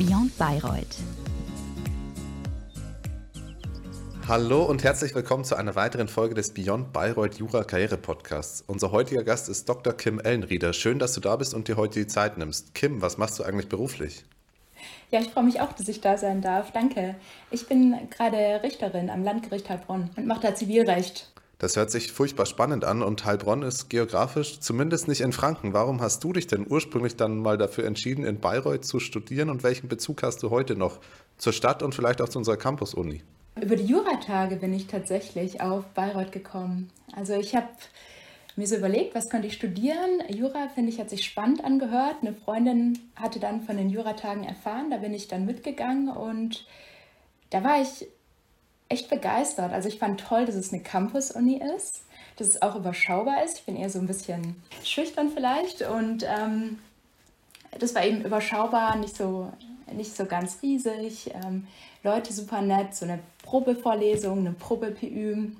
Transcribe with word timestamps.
Beyond 0.00 0.38
Bayreuth. 0.38 0.96
Hallo 4.26 4.62
und 4.62 4.82
herzlich 4.82 5.14
willkommen 5.14 5.44
zu 5.44 5.56
einer 5.56 5.74
weiteren 5.74 6.08
Folge 6.08 6.34
des 6.34 6.54
Beyond 6.54 6.94
Bayreuth 6.94 7.34
Jura 7.34 7.64
Karriere 7.64 7.98
Podcasts. 7.98 8.64
Unser 8.66 8.92
heutiger 8.92 9.24
Gast 9.24 9.50
ist 9.50 9.68
Dr. 9.68 9.92
Kim 9.92 10.18
Ellenrieder. 10.18 10.72
Schön, 10.72 10.98
dass 10.98 11.12
du 11.12 11.20
da 11.20 11.36
bist 11.36 11.52
und 11.52 11.68
dir 11.68 11.76
heute 11.76 11.98
die 11.98 12.06
Zeit 12.06 12.38
nimmst. 12.38 12.74
Kim, 12.74 13.02
was 13.02 13.18
machst 13.18 13.38
du 13.38 13.42
eigentlich 13.42 13.68
beruflich? 13.68 14.24
Ja, 15.10 15.20
ich 15.20 15.28
freue 15.28 15.44
mich 15.44 15.60
auch, 15.60 15.74
dass 15.74 15.86
ich 15.86 16.00
da 16.00 16.16
sein 16.16 16.40
darf. 16.40 16.72
Danke. 16.72 17.16
Ich 17.50 17.68
bin 17.68 17.94
gerade 18.08 18.62
Richterin 18.62 19.10
am 19.10 19.22
Landgericht 19.22 19.68
Heilbronn 19.68 20.08
und 20.16 20.26
mache 20.26 20.40
da 20.40 20.54
Zivilrecht. 20.54 21.30
Das 21.60 21.76
hört 21.76 21.90
sich 21.90 22.10
furchtbar 22.10 22.46
spannend 22.46 22.86
an 22.86 23.02
und 23.02 23.26
Heilbronn 23.26 23.60
ist 23.60 23.90
geografisch 23.90 24.60
zumindest 24.60 25.08
nicht 25.08 25.20
in 25.20 25.32
Franken. 25.32 25.74
Warum 25.74 26.00
hast 26.00 26.24
du 26.24 26.32
dich 26.32 26.46
denn 26.46 26.66
ursprünglich 26.66 27.16
dann 27.16 27.38
mal 27.38 27.58
dafür 27.58 27.84
entschieden, 27.84 28.24
in 28.24 28.40
Bayreuth 28.40 28.86
zu 28.86 28.98
studieren 28.98 29.50
und 29.50 29.62
welchen 29.62 29.86
Bezug 29.86 30.22
hast 30.22 30.42
du 30.42 30.48
heute 30.48 30.74
noch 30.74 31.00
zur 31.36 31.52
Stadt 31.52 31.82
und 31.82 31.94
vielleicht 31.94 32.22
auch 32.22 32.30
zu 32.30 32.38
unserer 32.38 32.56
Campus-Uni? 32.56 33.22
Über 33.60 33.76
die 33.76 33.84
Juratage 33.84 34.56
bin 34.56 34.72
ich 34.72 34.86
tatsächlich 34.86 35.60
auf 35.60 35.84
Bayreuth 35.88 36.32
gekommen. 36.32 36.88
Also 37.14 37.34
ich 37.34 37.54
habe 37.54 37.68
mir 38.56 38.66
so 38.66 38.76
überlegt, 38.76 39.14
was 39.14 39.28
könnte 39.28 39.48
ich 39.48 39.52
studieren. 39.52 40.22
Jura, 40.30 40.68
finde 40.74 40.88
ich, 40.88 40.98
hat 40.98 41.10
sich 41.10 41.26
spannend 41.26 41.62
angehört. 41.62 42.16
Eine 42.22 42.32
Freundin 42.32 42.98
hatte 43.16 43.38
dann 43.38 43.64
von 43.64 43.76
den 43.76 43.90
Juratagen 43.90 44.44
erfahren, 44.44 44.90
da 44.90 44.96
bin 44.96 45.12
ich 45.12 45.28
dann 45.28 45.44
mitgegangen 45.44 46.08
und 46.08 46.64
da 47.50 47.62
war 47.62 47.82
ich 47.82 48.06
echt 48.90 49.08
begeistert. 49.08 49.72
Also 49.72 49.88
ich 49.88 49.98
fand 49.98 50.20
toll, 50.20 50.44
dass 50.44 50.56
es 50.56 50.72
eine 50.72 50.82
Campus-Uni 50.82 51.62
ist, 51.76 52.02
dass 52.36 52.48
es 52.48 52.60
auch 52.60 52.74
überschaubar 52.76 53.42
ist. 53.44 53.58
Ich 53.58 53.64
bin 53.64 53.76
eher 53.76 53.88
so 53.88 53.98
ein 53.98 54.06
bisschen 54.06 54.62
schüchtern 54.84 55.30
vielleicht 55.32 55.82
und 55.82 56.24
ähm, 56.24 56.78
das 57.78 57.94
war 57.94 58.04
eben 58.04 58.22
überschaubar, 58.22 58.96
nicht 58.96 59.16
so, 59.16 59.52
nicht 59.92 60.14
so 60.14 60.26
ganz 60.26 60.58
riesig. 60.62 61.30
Ähm, 61.32 61.66
Leute 62.02 62.32
super 62.32 62.62
nett, 62.62 62.94
so 62.94 63.04
eine 63.04 63.20
Probevorlesung, 63.44 64.40
eine 64.40 64.52
Probe-PÜ, 64.52 65.52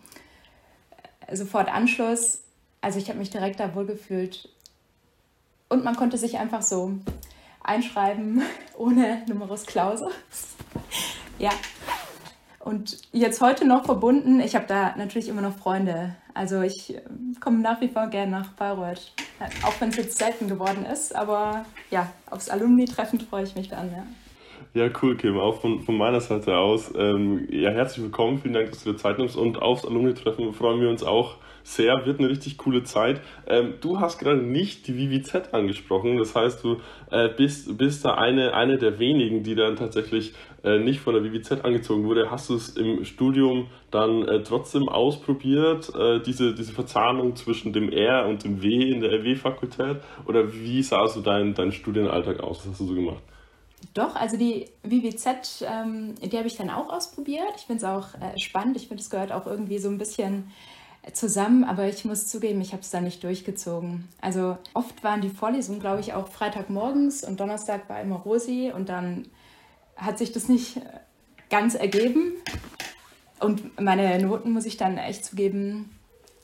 äh, 1.26 1.36
sofort 1.36 1.68
Anschluss. 1.68 2.40
Also 2.80 2.98
ich 2.98 3.08
habe 3.08 3.18
mich 3.18 3.30
direkt 3.30 3.60
da 3.60 3.74
wohlgefühlt. 3.74 4.48
Und 5.68 5.84
man 5.84 5.94
konnte 5.94 6.18
sich 6.18 6.38
einfach 6.38 6.62
so 6.62 6.94
einschreiben, 7.62 8.42
ohne 8.76 9.22
Numerus 9.28 9.66
Clausus. 9.66 10.12
ja. 11.38 11.50
Und 12.60 12.98
jetzt 13.12 13.40
heute 13.40 13.66
noch 13.66 13.86
verbunden, 13.86 14.38
ich 14.38 14.54
habe 14.54 14.66
da 14.68 14.94
natürlich 14.96 15.28
immer 15.28 15.40
noch 15.40 15.56
Freunde. 15.56 16.14
Also 16.34 16.60
ich 16.60 16.94
äh, 16.94 17.00
komme 17.40 17.60
nach 17.60 17.80
wie 17.80 17.88
vor 17.88 18.06
gerne 18.08 18.30
nach 18.30 18.48
Bayreuth. 18.52 19.12
Auch 19.64 19.80
wenn 19.80 19.88
es 19.88 19.96
jetzt 19.96 20.18
selten 20.18 20.46
geworden 20.46 20.84
ist, 20.84 21.16
aber 21.16 21.64
ja, 21.90 22.12
aufs 22.30 22.50
Alumni-Treffen 22.50 23.18
freue 23.20 23.44
ich 23.44 23.56
mich 23.56 23.68
dann, 23.70 23.90
ja. 23.90 24.04
Ja, 24.74 24.88
cool, 25.02 25.16
Kim. 25.16 25.38
Auch 25.38 25.60
von, 25.60 25.80
von 25.80 25.96
meiner 25.96 26.20
Seite 26.20 26.56
aus. 26.56 26.92
Ähm, 26.94 27.48
ja, 27.50 27.70
herzlich 27.70 28.04
willkommen. 28.04 28.38
Vielen 28.38 28.54
Dank, 28.54 28.70
dass 28.70 28.84
du 28.84 28.92
dir 28.92 28.98
Zeit 28.98 29.18
nimmst. 29.18 29.36
Und 29.36 29.60
aufs 29.60 29.86
Alumni-Treffen 29.86 30.52
freuen 30.52 30.80
wir 30.80 30.90
uns 30.90 31.02
auch 31.02 31.38
sehr. 31.62 32.06
Wird 32.06 32.20
eine 32.20 32.28
richtig 32.28 32.58
coole 32.58 32.82
Zeit. 32.84 33.20
Ähm, 33.48 33.74
du 33.80 33.98
hast 34.00 34.18
gerade 34.18 34.40
nicht 34.40 34.86
die 34.86 34.92
VVZ 34.92 35.54
angesprochen. 35.54 36.18
Das 36.18 36.36
heißt, 36.36 36.62
du 36.62 36.80
äh, 37.10 37.28
bist, 37.28 37.76
bist 37.78 38.04
da 38.04 38.14
eine, 38.14 38.54
eine 38.54 38.78
der 38.78 38.98
wenigen, 38.98 39.42
die 39.42 39.54
dann 39.54 39.76
tatsächlich 39.76 40.34
äh, 40.62 40.78
nicht 40.78 41.00
von 41.00 41.14
der 41.14 41.24
VVZ 41.24 41.64
angezogen 41.64 42.04
wurde. 42.04 42.30
Hast 42.30 42.50
du 42.50 42.54
es 42.54 42.70
im 42.70 43.04
Studium 43.04 43.68
dann 43.90 44.26
äh, 44.28 44.42
trotzdem 44.42 44.88
ausprobiert, 44.88 45.92
äh, 45.94 46.20
diese, 46.20 46.54
diese 46.54 46.72
Verzahnung 46.72 47.36
zwischen 47.36 47.72
dem 47.72 47.90
R 47.90 48.26
und 48.26 48.44
dem 48.44 48.62
W 48.62 48.90
in 48.90 49.00
der 49.00 49.12
RW-Fakultät? 49.12 49.98
Oder 50.26 50.52
wie 50.52 50.82
sah 50.82 51.06
so 51.06 51.20
dein, 51.20 51.54
dein 51.54 51.72
Studienalltag 51.72 52.40
aus? 52.40 52.58
Was 52.58 52.72
hast 52.72 52.80
du 52.80 52.86
so 52.86 52.94
gemacht? 52.94 53.22
Doch, 53.94 54.14
also 54.14 54.36
die 54.36 54.66
WWZ, 54.82 55.64
ähm, 55.66 56.14
die 56.22 56.36
habe 56.36 56.46
ich 56.46 56.56
dann 56.56 56.70
auch 56.70 56.92
ausprobiert. 56.92 57.54
Ich 57.56 57.62
finde 57.62 57.78
es 57.78 57.84
auch 57.84 58.14
äh, 58.14 58.38
spannend. 58.38 58.76
Ich 58.76 58.88
finde, 58.88 59.02
es 59.02 59.10
gehört 59.10 59.32
auch 59.32 59.46
irgendwie 59.46 59.78
so 59.78 59.88
ein 59.88 59.98
bisschen 59.98 60.50
zusammen, 61.14 61.64
aber 61.64 61.88
ich 61.88 62.04
muss 62.04 62.26
zugeben, 62.26 62.60
ich 62.60 62.72
habe 62.72 62.82
es 62.82 62.90
da 62.90 63.00
nicht 63.00 63.24
durchgezogen. 63.24 64.06
Also 64.20 64.58
oft 64.74 65.02
waren 65.02 65.22
die 65.22 65.30
Vorlesungen, 65.30 65.80
glaube 65.80 66.00
ich, 66.00 66.12
auch 66.12 66.28
Freitagmorgens 66.28 67.24
und 67.24 67.40
Donnerstag 67.40 67.88
war 67.88 68.00
immer 68.00 68.16
Rosi 68.16 68.70
und 68.74 68.88
dann 68.88 69.26
hat 70.00 70.18
sich 70.18 70.32
das 70.32 70.48
nicht 70.48 70.78
äh, 70.78 70.80
ganz 71.48 71.74
ergeben. 71.74 72.32
Und 73.38 73.80
meine 73.80 74.18
Noten, 74.22 74.52
muss 74.52 74.66
ich 74.66 74.76
dann 74.76 74.98
echt 74.98 75.24
zugeben, 75.24 75.90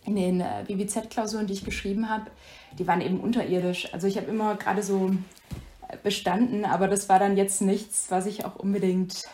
in 0.04 0.16
den 0.16 0.40
äh, 0.40 0.64
WWZ-Klausuren, 0.66 1.46
die 1.46 1.52
ich 1.52 1.64
geschrieben 1.64 2.08
habe, 2.08 2.30
die 2.78 2.86
waren 2.86 3.00
eben 3.00 3.20
unterirdisch. 3.20 3.92
Also 3.92 4.06
ich 4.06 4.16
habe 4.16 4.28
immer 4.28 4.54
gerade 4.54 4.82
so 4.82 5.10
bestanden, 6.02 6.64
aber 6.64 6.88
das 6.88 7.08
war 7.08 7.18
dann 7.18 7.36
jetzt 7.36 7.60
nichts, 7.60 8.06
was 8.10 8.26
ich 8.26 8.44
auch 8.44 8.56
unbedingt 8.56 9.24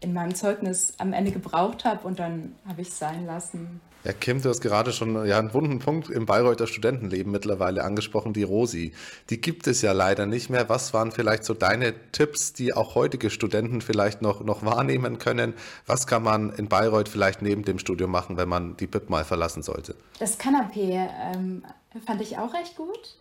in 0.00 0.12
meinem 0.12 0.34
Zeugnis 0.34 0.94
am 0.98 1.12
Ende 1.12 1.30
gebraucht 1.30 1.84
habe 1.84 2.06
und 2.06 2.18
dann 2.18 2.54
habe 2.66 2.82
ich 2.82 2.88
es 2.88 2.98
sein 2.98 3.24
lassen. 3.26 3.80
Ja, 4.04 4.12
Kim, 4.12 4.42
du 4.42 4.48
hast 4.48 4.60
gerade 4.60 4.92
schon 4.92 5.26
ja, 5.26 5.38
einen 5.38 5.54
wunden 5.54 5.78
Punkt 5.78 6.10
im 6.10 6.26
Bayreuther 6.26 6.66
Studentenleben 6.66 7.30
mittlerweile 7.30 7.84
angesprochen, 7.84 8.32
die 8.32 8.42
Rosi. 8.42 8.92
Die 9.30 9.40
gibt 9.40 9.68
es 9.68 9.80
ja 9.80 9.92
leider 9.92 10.26
nicht 10.26 10.50
mehr. 10.50 10.68
Was 10.68 10.92
waren 10.92 11.12
vielleicht 11.12 11.44
so 11.44 11.54
deine 11.54 11.94
Tipps, 12.10 12.52
die 12.52 12.74
auch 12.74 12.96
heutige 12.96 13.30
Studenten 13.30 13.80
vielleicht 13.80 14.20
noch, 14.20 14.42
noch 14.42 14.64
wahrnehmen 14.64 15.18
können? 15.18 15.54
Was 15.86 16.08
kann 16.08 16.24
man 16.24 16.50
in 16.50 16.68
Bayreuth 16.68 17.08
vielleicht 17.08 17.42
neben 17.42 17.64
dem 17.64 17.78
Studium 17.78 18.10
machen, 18.10 18.36
wenn 18.36 18.48
man 18.48 18.76
die 18.76 18.88
BIP 18.88 19.08
mal 19.08 19.24
verlassen 19.24 19.62
sollte? 19.62 19.94
Das 20.18 20.36
Kanapee 20.36 21.08
ähm, 21.32 21.62
fand 22.04 22.20
ich 22.22 22.38
auch 22.38 22.54
recht 22.54 22.76
gut. 22.76 23.16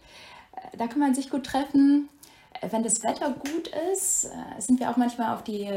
Da 0.77 0.87
kann 0.87 0.99
man 0.99 1.13
sich 1.13 1.29
gut 1.29 1.45
treffen 1.45 2.09
wenn 2.69 2.83
das 2.83 3.03
Wetter 3.03 3.31
gut 3.31 3.71
ist, 3.91 4.25
äh, 4.25 4.61
sind 4.61 4.79
wir 4.79 4.89
auch 4.89 4.97
manchmal 4.97 5.33
auf 5.33 5.43
die, 5.43 5.67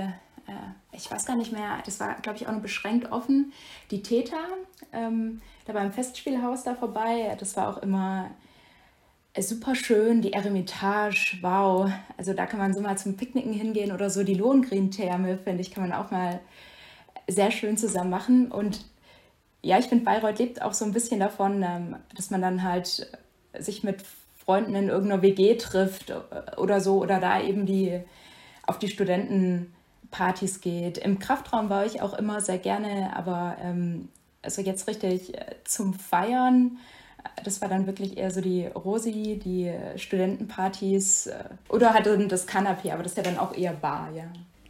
äh, 0.46 0.96
ich 0.96 1.10
weiß 1.10 1.26
gar 1.26 1.36
nicht 1.36 1.52
mehr, 1.52 1.78
das 1.84 2.00
war, 2.00 2.14
glaube 2.20 2.38
ich, 2.38 2.46
auch 2.46 2.52
nur 2.52 2.60
beschränkt 2.60 3.10
offen, 3.12 3.52
die 3.90 4.02
Täter, 4.02 4.38
ähm, 4.92 5.40
da 5.66 5.72
beim 5.72 5.92
Festspielhaus 5.92 6.64
da 6.64 6.74
vorbei. 6.74 7.36
Das 7.38 7.56
war 7.56 7.68
auch 7.68 7.82
immer 7.82 8.30
super 9.38 9.74
schön, 9.74 10.22
die 10.22 10.32
Eremitage, 10.32 11.38
wow. 11.40 11.90
Also 12.16 12.34
da 12.34 12.46
kann 12.46 12.60
man 12.60 12.72
so 12.72 12.80
mal 12.80 12.96
zum 12.96 13.16
Picknicken 13.16 13.52
hingehen 13.52 13.92
oder 13.92 14.10
so. 14.10 14.22
Die 14.22 14.34
Lohengrin-Therme, 14.34 15.38
finde 15.38 15.60
ich, 15.60 15.72
kann 15.72 15.88
man 15.88 15.98
auch 15.98 16.10
mal 16.10 16.40
sehr 17.26 17.50
schön 17.50 17.76
zusammen 17.76 18.10
machen. 18.10 18.52
Und 18.52 18.84
ja, 19.62 19.78
ich 19.78 19.86
finde, 19.86 20.04
Bayreuth 20.04 20.38
lebt 20.38 20.62
auch 20.62 20.74
so 20.74 20.84
ein 20.84 20.92
bisschen 20.92 21.20
davon, 21.20 21.62
ähm, 21.62 21.96
dass 22.14 22.30
man 22.30 22.42
dann 22.42 22.62
halt 22.62 23.10
sich 23.58 23.82
mit 23.82 24.04
Freunden 24.44 24.74
in 24.74 24.88
irgendeiner 24.88 25.22
WG 25.22 25.56
trifft 25.56 26.12
oder 26.58 26.80
so 26.80 27.00
oder 27.00 27.18
da 27.18 27.40
eben 27.40 27.64
die 27.64 28.00
auf 28.66 28.78
die 28.78 28.88
Studentenpartys 30.14 30.60
geht. 30.60 30.98
Im 30.98 31.18
Kraftraum 31.18 31.68
war 31.68 31.84
ich 31.84 32.00
auch 32.00 32.14
immer 32.14 32.40
sehr 32.40 32.58
gerne, 32.58 33.14
aber 33.16 33.56
ähm, 33.60 34.08
also 34.42 34.62
jetzt 34.62 34.88
richtig 34.88 35.34
äh, 35.34 35.56
zum 35.64 35.94
Feiern. 35.94 36.78
Das 37.42 37.60
war 37.60 37.68
dann 37.68 37.86
wirklich 37.86 38.18
eher 38.18 38.30
so 38.30 38.40
die 38.40 38.66
Rosi, 38.66 39.40
die 39.42 39.72
Studentenpartys 39.96 41.28
äh, 41.28 41.44
oder 41.68 41.94
halt 41.94 42.06
das 42.30 42.46
Kanapé, 42.46 42.92
aber 42.92 43.02
das 43.02 43.12
ist 43.12 43.16
ja 43.16 43.22
dann 43.22 43.38
auch 43.38 43.54
eher 43.56 43.72
Bar, 43.72 44.10
ja. 44.14 44.24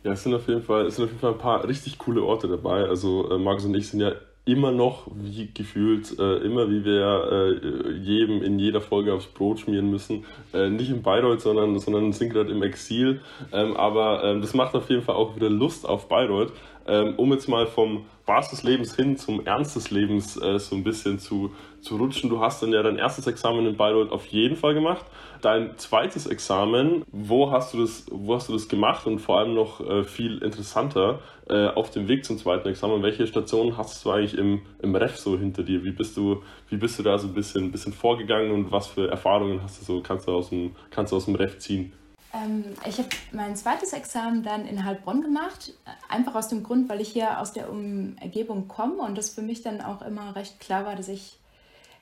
Ja, 0.04 0.12
es 0.12 0.22
sind 0.22 0.34
auf 0.34 0.46
jeden 0.48 0.62
Fall, 0.62 0.86
es 0.86 0.96
sind 0.96 1.04
auf 1.04 1.10
jeden 1.10 1.20
Fall 1.20 1.32
ein 1.32 1.38
paar 1.38 1.66
richtig 1.66 1.98
coole 1.98 2.22
Orte 2.22 2.46
dabei. 2.46 2.84
Also 2.84 3.30
äh, 3.30 3.38
Markus 3.38 3.64
und 3.64 3.74
ich 3.74 3.88
sind 3.88 4.00
ja 4.00 4.12
immer 4.46 4.72
noch, 4.72 5.06
wie 5.14 5.50
gefühlt, 5.52 6.18
äh, 6.18 6.36
immer 6.38 6.68
wie 6.68 6.84
wir 6.84 7.60
äh, 7.62 7.92
jedem 7.92 8.42
in 8.42 8.58
jeder 8.58 8.82
Folge 8.82 9.14
aufs 9.14 9.26
Brot 9.26 9.60
schmieren 9.60 9.90
müssen. 9.90 10.26
Äh, 10.52 10.68
nicht 10.68 10.90
in 10.90 11.02
Bayreuth, 11.02 11.40
sondern, 11.40 11.78
sondern 11.78 12.12
sind 12.12 12.30
gerade 12.30 12.50
im 12.50 12.62
Exil. 12.62 13.22
Ähm, 13.52 13.74
aber 13.76 14.22
ähm, 14.22 14.42
das 14.42 14.52
macht 14.52 14.74
auf 14.74 14.90
jeden 14.90 15.02
Fall 15.02 15.14
auch 15.14 15.34
wieder 15.34 15.48
Lust 15.48 15.88
auf 15.88 16.08
Bayreuth. 16.08 16.52
Ähm, 16.86 17.14
um 17.16 17.32
jetzt 17.32 17.48
mal 17.48 17.66
vom 17.66 18.04
Spaß 18.24 18.50
des 18.50 18.62
Lebens 18.62 18.96
hin 18.96 19.18
zum 19.18 19.44
Ernst 19.44 19.76
des 19.76 19.90
Lebens 19.90 20.40
äh, 20.40 20.58
so 20.58 20.74
ein 20.76 20.82
bisschen 20.82 21.18
zu, 21.18 21.52
zu 21.82 21.96
rutschen. 21.96 22.30
Du 22.30 22.40
hast 22.40 22.62
dann 22.62 22.72
ja 22.72 22.82
dein 22.82 22.96
erstes 22.96 23.26
Examen 23.26 23.66
in 23.66 23.76
Bayreuth 23.76 24.10
auf 24.10 24.24
jeden 24.26 24.56
Fall 24.56 24.72
gemacht. 24.72 25.04
Dein 25.42 25.76
zweites 25.76 26.26
Examen, 26.26 27.04
wo 27.12 27.50
hast 27.50 27.74
du 27.74 27.82
das, 27.82 28.06
wo 28.10 28.34
hast 28.34 28.48
du 28.48 28.54
das 28.54 28.68
gemacht 28.68 29.06
und 29.06 29.18
vor 29.18 29.38
allem 29.38 29.54
noch 29.54 29.86
äh, 29.86 30.04
viel 30.04 30.38
interessanter 30.38 31.20
äh, 31.50 31.66
auf 31.66 31.90
dem 31.90 32.08
Weg 32.08 32.24
zum 32.24 32.38
zweiten 32.38 32.66
Examen? 32.66 33.02
Welche 33.02 33.26
Stationen 33.26 33.76
hast 33.76 34.02
du 34.02 34.10
eigentlich 34.10 34.38
im, 34.38 34.62
im 34.80 34.96
Ref 34.96 35.18
so 35.18 35.38
hinter 35.38 35.62
dir? 35.62 35.84
Wie 35.84 35.92
bist 35.92 36.16
du, 36.16 36.42
wie 36.70 36.78
bist 36.78 36.98
du 36.98 37.02
da 37.02 37.18
so 37.18 37.28
ein 37.28 37.34
bisschen, 37.34 37.64
ein 37.64 37.72
bisschen 37.72 37.92
vorgegangen 37.92 38.52
und 38.52 38.72
was 38.72 38.86
für 38.86 39.10
Erfahrungen 39.10 39.62
hast 39.62 39.82
du 39.82 39.84
so, 39.84 40.00
kannst 40.00 40.26
du 40.26 40.32
aus 40.32 40.48
dem, 40.48 40.74
kannst 40.90 41.12
du 41.12 41.16
aus 41.16 41.26
dem 41.26 41.34
Ref 41.34 41.58
ziehen? 41.58 41.92
Ähm, 42.34 42.64
ich 42.86 42.98
habe 42.98 43.08
mein 43.32 43.56
zweites 43.56 43.92
Examen 43.92 44.42
dann 44.42 44.66
in 44.66 44.84
Heilbronn 44.84 45.22
gemacht, 45.22 45.72
einfach 46.08 46.34
aus 46.34 46.48
dem 46.48 46.62
Grund, 46.62 46.88
weil 46.88 47.00
ich 47.00 47.12
hier 47.12 47.40
aus 47.40 47.52
der 47.52 47.70
Umgebung 47.70 48.68
komme 48.68 49.02
und 49.02 49.16
das 49.16 49.30
für 49.30 49.42
mich 49.42 49.62
dann 49.62 49.80
auch 49.80 50.02
immer 50.02 50.34
recht 50.34 50.60
klar 50.60 50.84
war, 50.84 50.96
dass 50.96 51.08
ich 51.08 51.38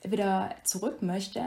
wieder 0.03 0.55
zurück 0.65 1.03
möchte. 1.03 1.43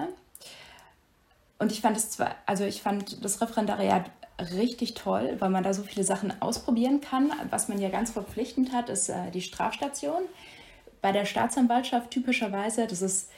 Und 1.57 1.71
ich 1.71 1.81
fand 1.81 1.97
es 1.97 2.11
zwar, 2.11 2.35
also 2.45 2.65
ich 2.65 2.81
fand 2.81 3.23
das 3.23 3.41
Referendariat 3.41 4.11
richtig 4.53 4.93
toll, 4.93 5.37
weil 5.39 5.49
man 5.49 5.63
da 5.63 5.73
so 5.73 5.83
viele 5.83 6.03
Sachen 6.03 6.41
ausprobieren 6.41 6.99
kann. 6.99 7.31
Was 7.49 7.69
man 7.69 7.79
ja 7.79 7.89
ganz 7.89 8.11
verpflichtend 8.11 8.73
hat, 8.73 8.89
ist 8.89 9.09
äh, 9.09 9.31
die 9.31 9.41
Strafstation. 9.41 10.23
Bei 11.01 11.11
der 11.11 11.25
Staatsanwaltschaft 11.25 12.11
typischerweise, 12.11 12.87
das 12.87 13.01
ist 13.01 13.29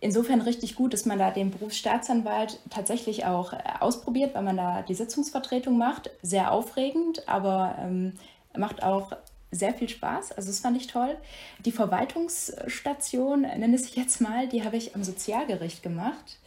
insofern 0.00 0.40
richtig 0.40 0.74
gut, 0.74 0.92
dass 0.92 1.06
man 1.06 1.18
da 1.18 1.30
den 1.30 1.50
Berufsstaatsanwalt 1.50 2.60
tatsächlich 2.70 3.24
auch 3.24 3.52
äh, 3.52 3.58
ausprobiert, 3.80 4.34
weil 4.34 4.42
man 4.42 4.56
da 4.56 4.82
die 4.82 4.94
Sitzungsvertretung 4.94 5.76
macht. 5.78 6.10
Sehr 6.22 6.52
aufregend, 6.52 7.28
aber 7.28 7.76
ähm, 7.80 8.14
macht 8.56 8.82
auch 8.82 9.12
sehr 9.50 9.74
viel 9.74 9.88
Spaß. 9.88 10.32
Also 10.32 10.48
das 10.48 10.60
fand 10.60 10.76
ich 10.76 10.86
toll. 10.86 11.16
Die 11.64 11.72
Verwaltungsstation, 11.72 13.42
nenne 13.42 13.76
ich 13.76 13.96
jetzt 13.96 14.20
mal, 14.20 14.48
die 14.48 14.64
habe 14.64 14.76
ich 14.76 14.94
am 14.94 15.02
Sozialgericht 15.02 15.82
gemacht. 15.82 16.38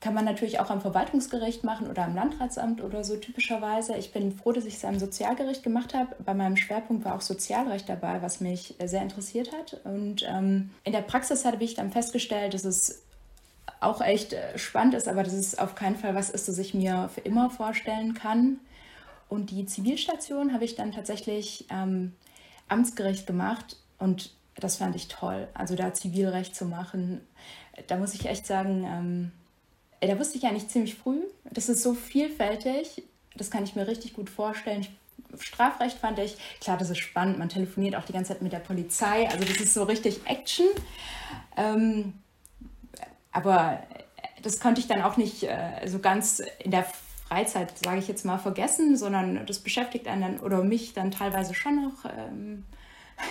Kann 0.00 0.14
man 0.14 0.24
natürlich 0.24 0.60
auch 0.60 0.70
am 0.70 0.80
Verwaltungsgericht 0.80 1.64
machen 1.64 1.88
oder 1.88 2.04
am 2.04 2.14
Landratsamt 2.14 2.82
oder 2.82 3.02
so 3.02 3.16
typischerweise. 3.16 3.96
Ich 3.96 4.12
bin 4.12 4.30
froh, 4.32 4.52
dass 4.52 4.64
ich 4.64 4.74
es 4.74 4.84
am 4.84 4.98
Sozialgericht 4.98 5.64
gemacht 5.64 5.92
habe. 5.92 6.14
Bei 6.24 6.34
meinem 6.34 6.56
Schwerpunkt 6.56 7.04
war 7.04 7.16
auch 7.16 7.20
Sozialrecht 7.20 7.88
dabei, 7.88 8.22
was 8.22 8.40
mich 8.40 8.76
sehr 8.84 9.02
interessiert 9.02 9.50
hat. 9.52 9.80
Und 9.84 10.24
ähm, 10.28 10.70
in 10.84 10.92
der 10.92 11.02
Praxis 11.02 11.44
habe 11.44 11.62
ich 11.64 11.74
dann 11.74 11.90
festgestellt, 11.90 12.54
dass 12.54 12.64
es 12.64 13.02
auch 13.80 14.00
echt 14.00 14.32
äh, 14.32 14.56
spannend 14.58 14.94
ist, 14.94 15.08
aber 15.08 15.22
dass 15.22 15.32
es 15.32 15.58
auf 15.58 15.74
keinen 15.74 15.96
Fall 15.96 16.14
was 16.14 16.30
ist, 16.30 16.48
das 16.48 16.58
ich 16.58 16.74
mir 16.74 17.10
für 17.12 17.20
immer 17.20 17.50
vorstellen 17.50 18.14
kann. 18.14 18.60
Und 19.28 19.50
die 19.50 19.66
Zivilstation 19.66 20.52
habe 20.52 20.64
ich 20.64 20.74
dann 20.74 20.92
tatsächlich 20.92 21.66
ähm, 21.70 22.14
Amtsgericht 22.68 23.26
gemacht 23.26 23.76
und 23.98 24.32
das 24.54 24.76
fand 24.76 24.96
ich 24.96 25.08
toll. 25.08 25.48
Also 25.54 25.74
da 25.74 25.92
Zivilrecht 25.92 26.54
zu 26.54 26.64
machen, 26.64 27.20
da 27.86 27.96
muss 27.96 28.14
ich 28.14 28.26
echt 28.26 28.46
sagen, 28.46 28.84
ähm, 28.84 29.32
da 30.00 30.18
wusste 30.18 30.38
ich 30.38 30.44
eigentlich 30.44 30.68
ziemlich 30.68 30.94
früh, 30.94 31.20
das 31.50 31.68
ist 31.68 31.82
so 31.82 31.94
vielfältig, 31.94 33.02
das 33.34 33.50
kann 33.50 33.64
ich 33.64 33.74
mir 33.74 33.86
richtig 33.86 34.14
gut 34.14 34.30
vorstellen. 34.30 34.86
Strafrecht 35.38 35.98
fand 35.98 36.18
ich, 36.18 36.36
klar, 36.60 36.78
das 36.78 36.90
ist 36.90 36.98
spannend, 36.98 37.38
man 37.38 37.48
telefoniert 37.48 37.96
auch 37.96 38.04
die 38.04 38.12
ganze 38.12 38.32
Zeit 38.32 38.42
mit 38.42 38.52
der 38.52 38.60
Polizei, 38.60 39.28
also 39.28 39.44
das 39.44 39.58
ist 39.58 39.74
so 39.74 39.82
richtig 39.84 40.20
Action. 40.26 40.66
Ähm, 41.56 42.14
aber 43.32 43.82
das 44.42 44.60
konnte 44.60 44.80
ich 44.80 44.86
dann 44.86 45.02
auch 45.02 45.16
nicht 45.16 45.42
äh, 45.42 45.86
so 45.86 45.98
ganz 45.98 46.40
in 46.60 46.70
der 46.70 46.86
Freizeit, 47.28 47.72
sage 47.78 47.98
ich 47.98 48.08
jetzt 48.08 48.24
mal, 48.24 48.38
vergessen, 48.38 48.96
sondern 48.96 49.44
das 49.46 49.58
beschäftigt 49.58 50.08
einen 50.08 50.22
dann 50.22 50.40
oder 50.40 50.62
mich 50.62 50.94
dann 50.94 51.10
teilweise 51.10 51.54
schon 51.54 51.84
noch. 51.84 52.04
Ähm, 52.04 52.64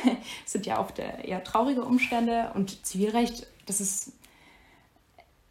sind 0.45 0.65
ja 0.65 0.77
auch 0.77 0.91
eher 0.97 1.43
traurige 1.43 1.83
Umstände 1.83 2.51
und 2.53 2.85
Zivilrecht, 2.85 3.47
das 3.65 3.81
ist 3.81 4.11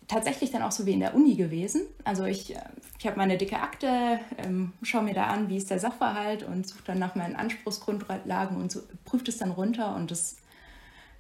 tatsächlich 0.09 0.51
dann 0.51 0.63
auch 0.63 0.73
so 0.73 0.87
wie 0.87 0.93
in 0.93 1.01
der 1.01 1.15
Uni 1.15 1.35
gewesen. 1.35 1.83
Also 2.05 2.25
ich, 2.25 2.55
äh, 2.55 2.61
ich 2.99 3.07
habe 3.07 3.17
meine 3.17 3.37
dicke 3.37 3.61
Akte, 3.61 4.21
ähm, 4.39 4.73
schaue 4.83 5.03
mir 5.03 5.15
da 5.15 5.27
an, 5.27 5.49
wie 5.49 5.57
ist 5.57 5.71
der 5.71 5.79
Sachverhalt 5.79 6.43
und 6.43 6.67
suche 6.67 6.85
dann 6.87 6.99
nach 6.99 7.15
meinen 7.15 7.37
Anspruchsgrundlagen 7.37 8.57
und 8.57 8.71
so, 8.71 8.83
prüft 9.05 9.29
es 9.29 9.39
dann 9.39 9.51
runter 9.51 9.95
und 9.97 10.11
das 10.11 10.37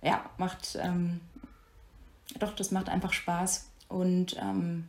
ja, 0.03 0.29
macht, 0.39 0.79
ähm, 0.81 1.21
doch, 2.39 2.55
das 2.55 2.71
macht 2.71 2.89
einfach 2.89 3.13
Spaß. 3.13 3.71
Und 3.89 4.37
ähm, 4.41 4.89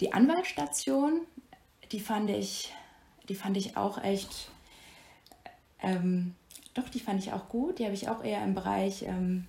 die 0.00 0.12
Anwaltsstation, 0.12 1.22
die 1.92 2.00
fand 2.00 2.30
ich, 2.30 2.72
die 3.28 3.34
fand 3.34 3.56
ich 3.56 3.76
auch 3.76 4.02
echt, 4.02 4.50
ähm, 5.80 6.34
doch, 6.74 6.88
die 6.88 7.00
fand 7.00 7.20
ich 7.20 7.32
auch 7.32 7.48
gut. 7.48 7.78
Die 7.78 7.84
habe 7.84 7.94
ich 7.94 8.08
auch 8.08 8.24
eher 8.24 8.42
im 8.42 8.54
Bereich 8.54 9.02
ähm, 9.02 9.46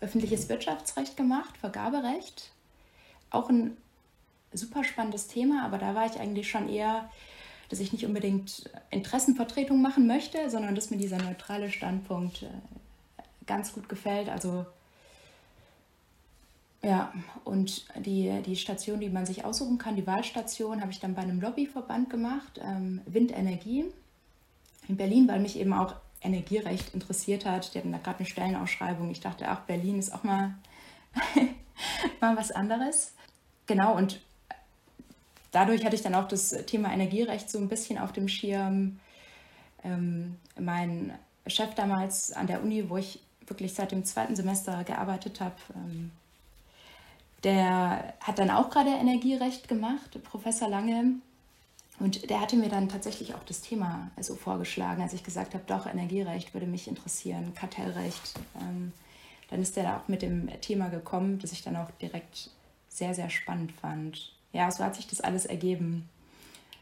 öffentliches 0.00 0.48
Wirtschaftsrecht 0.48 1.16
gemacht, 1.16 1.56
Vergaberecht. 1.58 2.52
Auch 3.30 3.48
ein 3.48 3.76
super 4.52 4.84
spannendes 4.84 5.28
Thema, 5.28 5.64
aber 5.64 5.78
da 5.78 5.94
war 5.94 6.06
ich 6.06 6.18
eigentlich 6.18 6.48
schon 6.48 6.68
eher, 6.68 7.10
dass 7.68 7.80
ich 7.80 7.92
nicht 7.92 8.06
unbedingt 8.06 8.70
Interessenvertretung 8.90 9.82
machen 9.82 10.06
möchte, 10.06 10.48
sondern 10.50 10.74
dass 10.74 10.90
mir 10.90 10.96
dieser 10.96 11.18
neutrale 11.18 11.70
Standpunkt 11.70 12.42
äh, 12.42 12.48
ganz 13.46 13.72
gut 13.72 13.88
gefällt. 13.88 14.28
Also 14.28 14.66
ja, 16.82 17.12
und 17.44 17.86
die, 17.96 18.40
die 18.46 18.56
Station, 18.56 19.00
die 19.00 19.08
man 19.08 19.26
sich 19.26 19.44
aussuchen 19.44 19.78
kann, 19.78 19.96
die 19.96 20.06
Wahlstation, 20.06 20.80
habe 20.80 20.92
ich 20.92 21.00
dann 21.00 21.14
bei 21.14 21.22
einem 21.22 21.40
Lobbyverband 21.40 22.08
gemacht, 22.08 22.60
ähm, 22.62 23.00
Windenergie 23.04 23.86
in 24.86 24.96
Berlin, 24.96 25.26
weil 25.28 25.40
mich 25.40 25.58
eben 25.58 25.72
auch 25.72 25.96
Energierecht 26.22 26.94
interessiert 26.94 27.44
hat. 27.44 27.74
Die 27.74 27.78
hatten 27.78 27.92
da 27.92 27.98
gerade 27.98 28.20
eine 28.20 28.28
Stellenausschreibung. 28.28 29.10
Ich 29.10 29.20
dachte, 29.20 29.48
ach, 29.48 29.60
Berlin 29.62 29.98
ist 29.98 30.14
auch 30.14 30.22
mal, 30.22 30.54
mal 32.20 32.36
was 32.36 32.52
anderes. 32.52 33.12
Genau, 33.68 33.94
und 33.94 34.20
dadurch 35.52 35.84
hatte 35.84 35.94
ich 35.94 36.02
dann 36.02 36.14
auch 36.14 36.26
das 36.26 36.50
Thema 36.66 36.92
Energierecht 36.92 37.48
so 37.50 37.58
ein 37.58 37.68
bisschen 37.68 37.98
auf 37.98 38.12
dem 38.12 38.26
Schirm. 38.26 38.98
Ähm, 39.84 40.36
mein 40.58 41.16
Chef 41.46 41.74
damals 41.74 42.32
an 42.32 42.46
der 42.46 42.62
Uni, 42.62 42.88
wo 42.88 42.96
ich 42.96 43.20
wirklich 43.46 43.74
seit 43.74 43.92
dem 43.92 44.04
zweiten 44.04 44.34
Semester 44.34 44.82
gearbeitet 44.84 45.40
habe, 45.40 45.54
ähm, 45.74 46.10
der 47.44 48.14
hat 48.20 48.38
dann 48.38 48.50
auch 48.50 48.70
gerade 48.70 48.90
Energierecht 48.90 49.68
gemacht, 49.68 50.18
Professor 50.24 50.68
Lange. 50.68 51.16
Und 52.00 52.30
der 52.30 52.40
hatte 52.40 52.56
mir 52.56 52.68
dann 52.68 52.88
tatsächlich 52.88 53.34
auch 53.34 53.44
das 53.44 53.60
Thema 53.60 54.10
so 54.18 54.34
vorgeschlagen, 54.34 55.02
als 55.02 55.12
ich 55.12 55.24
gesagt 55.24 55.54
habe, 55.54 55.64
doch, 55.66 55.86
Energierecht 55.86 56.54
würde 56.54 56.66
mich 56.66 56.88
interessieren, 56.88 57.52
Kartellrecht. 57.54 58.34
Ähm, 58.60 58.92
dann 59.50 59.60
ist 59.60 59.76
der 59.76 59.84
da 59.84 59.96
auch 59.98 60.08
mit 60.08 60.22
dem 60.22 60.48
Thema 60.60 60.88
gekommen, 60.88 61.38
das 61.38 61.52
ich 61.52 61.62
dann 61.62 61.76
auch 61.76 61.90
direkt 62.00 62.50
sehr, 62.98 63.14
sehr 63.14 63.30
spannend 63.30 63.72
fand. 63.72 64.32
Ja, 64.52 64.70
so 64.70 64.84
hat 64.84 64.96
sich 64.96 65.06
das 65.06 65.20
alles 65.20 65.46
ergeben. 65.46 66.08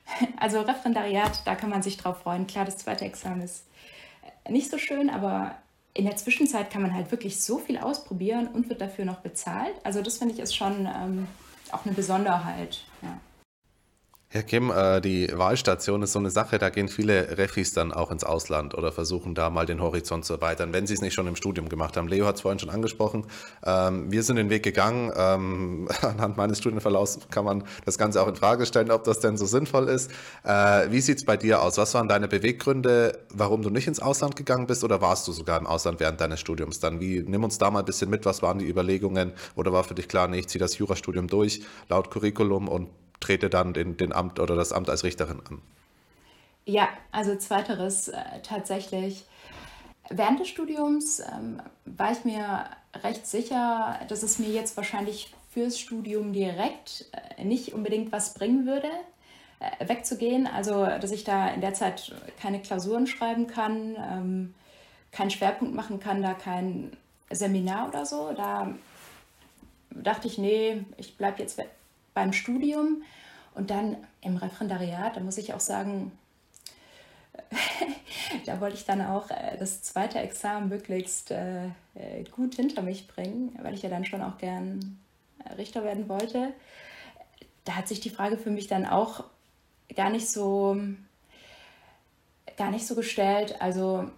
Also 0.38 0.60
Referendariat, 0.60 1.40
da 1.46 1.56
kann 1.56 1.68
man 1.68 1.82
sich 1.82 1.96
drauf 1.96 2.18
freuen. 2.18 2.46
Klar, 2.46 2.64
das 2.64 2.76
zweite 2.76 3.04
Examen 3.04 3.40
ist 3.40 3.64
nicht 4.48 4.70
so 4.70 4.78
schön, 4.78 5.10
aber 5.10 5.56
in 5.94 6.04
der 6.04 6.16
Zwischenzeit 6.16 6.70
kann 6.70 6.82
man 6.82 6.94
halt 6.94 7.10
wirklich 7.10 7.40
so 7.40 7.58
viel 7.58 7.78
ausprobieren 7.78 8.46
und 8.46 8.68
wird 8.68 8.80
dafür 8.80 9.04
noch 9.04 9.16
bezahlt. 9.16 9.74
Also 9.82 10.02
das 10.02 10.18
finde 10.18 10.34
ich 10.34 10.40
ist 10.40 10.54
schon 10.54 10.86
ähm, 10.86 11.26
auch 11.72 11.84
eine 11.84 11.94
Besonderheit. 11.94 12.84
Ja. 13.02 13.18
Herr 14.28 14.42
Kim, 14.42 14.72
äh, 14.72 15.00
die 15.00 15.30
Wahlstation 15.32 16.02
ist 16.02 16.12
so 16.12 16.18
eine 16.18 16.30
Sache, 16.30 16.58
da 16.58 16.68
gehen 16.68 16.88
viele 16.88 17.38
Refis 17.38 17.72
dann 17.72 17.92
auch 17.92 18.10
ins 18.10 18.24
Ausland 18.24 18.74
oder 18.74 18.90
versuchen 18.90 19.36
da 19.36 19.50
mal 19.50 19.66
den 19.66 19.80
Horizont 19.80 20.24
zu 20.24 20.32
erweitern, 20.34 20.72
wenn 20.72 20.84
sie 20.84 20.94
es 20.94 21.00
nicht 21.00 21.14
schon 21.14 21.28
im 21.28 21.36
Studium 21.36 21.68
gemacht 21.68 21.96
haben. 21.96 22.08
Leo 22.08 22.26
hat 22.26 22.34
es 22.34 22.40
vorhin 22.40 22.58
schon 22.58 22.68
angesprochen. 22.68 23.24
Ähm, 23.64 24.10
wir 24.10 24.24
sind 24.24 24.34
den 24.34 24.50
Weg 24.50 24.64
gegangen. 24.64 25.12
Ähm, 25.16 25.88
anhand 26.02 26.36
meines 26.36 26.58
Studienverlaufs 26.58 27.20
kann 27.30 27.44
man 27.44 27.62
das 27.84 27.98
Ganze 27.98 28.20
auch 28.20 28.26
in 28.26 28.34
Frage 28.34 28.66
stellen, 28.66 28.90
ob 28.90 29.04
das 29.04 29.20
denn 29.20 29.36
so 29.36 29.46
sinnvoll 29.46 29.88
ist. 29.88 30.10
Äh, 30.42 30.90
wie 30.90 31.00
sieht 31.00 31.18
es 31.18 31.24
bei 31.24 31.36
dir 31.36 31.62
aus? 31.62 31.78
Was 31.78 31.94
waren 31.94 32.08
deine 32.08 32.26
Beweggründe, 32.26 33.16
warum 33.32 33.62
du 33.62 33.70
nicht 33.70 33.86
ins 33.86 34.00
Ausland 34.00 34.34
gegangen 34.34 34.66
bist 34.66 34.82
oder 34.82 35.00
warst 35.00 35.28
du 35.28 35.32
sogar 35.32 35.60
im 35.60 35.68
Ausland 35.68 36.00
während 36.00 36.20
deines 36.20 36.40
Studiums 36.40 36.80
dann? 36.80 36.98
Wie, 36.98 37.22
nimm 37.24 37.44
uns 37.44 37.58
da 37.58 37.70
mal 37.70 37.78
ein 37.78 37.84
bisschen 37.84 38.10
mit, 38.10 38.26
was 38.26 38.42
waren 38.42 38.58
die 38.58 38.68
Überlegungen 38.68 39.34
oder 39.54 39.72
war 39.72 39.84
für 39.84 39.94
dich 39.94 40.08
klar, 40.08 40.26
nee, 40.26 40.40
ich 40.40 40.48
ziehe 40.48 40.60
das 40.60 40.76
Jurastudium 40.78 41.28
durch, 41.28 41.62
laut 41.88 42.10
Curriculum 42.10 42.66
und 42.66 42.88
trete 43.20 43.50
dann 43.50 43.72
den, 43.72 43.96
den 43.96 44.12
Amt 44.12 44.40
oder 44.40 44.56
das 44.56 44.72
Amt 44.72 44.90
als 44.90 45.04
Richterin 45.04 45.40
an? 45.48 45.62
Ja, 46.64 46.88
also 47.12 47.36
zweiteres 47.36 48.08
äh, 48.08 48.20
tatsächlich. 48.42 49.24
Während 50.10 50.40
des 50.40 50.48
Studiums 50.48 51.20
ähm, 51.20 51.60
war 51.84 52.12
ich 52.12 52.24
mir 52.24 52.64
recht 53.02 53.26
sicher, 53.26 54.00
dass 54.08 54.22
es 54.22 54.38
mir 54.38 54.48
jetzt 54.48 54.76
wahrscheinlich 54.76 55.32
fürs 55.50 55.78
Studium 55.78 56.32
direkt 56.32 57.06
äh, 57.38 57.44
nicht 57.44 57.72
unbedingt 57.72 58.12
was 58.12 58.34
bringen 58.34 58.66
würde, 58.66 58.90
äh, 59.60 59.88
wegzugehen. 59.88 60.46
Also, 60.46 60.84
dass 60.84 61.12
ich 61.12 61.24
da 61.24 61.48
in 61.48 61.60
der 61.60 61.74
Zeit 61.74 62.12
keine 62.40 62.60
Klausuren 62.60 63.06
schreiben 63.06 63.46
kann, 63.46 63.96
ähm, 63.96 64.54
keinen 65.12 65.30
Schwerpunkt 65.30 65.74
machen 65.74 66.00
kann, 66.00 66.22
da 66.22 66.34
kein 66.34 66.96
Seminar 67.30 67.88
oder 67.88 68.04
so. 68.06 68.32
Da 68.36 68.74
dachte 69.90 70.28
ich, 70.28 70.36
nee, 70.36 70.84
ich 70.96 71.16
bleibe 71.16 71.40
jetzt 71.40 71.58
beim 72.16 72.32
Studium 72.32 73.02
und 73.54 73.68
dann 73.70 73.98
im 74.22 74.36
Referendariat, 74.36 75.16
da 75.16 75.20
muss 75.20 75.36
ich 75.36 75.52
auch 75.52 75.60
sagen, 75.60 76.12
da 78.46 78.58
wollte 78.60 78.76
ich 78.76 78.86
dann 78.86 79.02
auch 79.02 79.30
äh, 79.30 79.58
das 79.58 79.82
zweite 79.82 80.18
Examen 80.18 80.70
möglichst 80.70 81.30
äh, 81.30 81.66
äh, 81.94 82.24
gut 82.34 82.54
hinter 82.54 82.80
mich 82.80 83.06
bringen, 83.06 83.56
weil 83.62 83.74
ich 83.74 83.82
ja 83.82 83.90
dann 83.90 84.06
schon 84.06 84.22
auch 84.22 84.38
gern 84.38 84.98
Richter 85.58 85.84
werden 85.84 86.08
wollte. 86.08 86.54
Da 87.66 87.76
hat 87.76 87.86
sich 87.86 88.00
die 88.00 88.10
Frage 88.10 88.38
für 88.38 88.50
mich 88.50 88.66
dann 88.66 88.86
auch 88.86 89.24
gar 89.94 90.08
nicht 90.08 90.30
so 90.30 90.80
gar 92.56 92.70
nicht 92.70 92.86
so 92.86 92.94
gestellt. 92.94 93.60
Also 93.60 94.10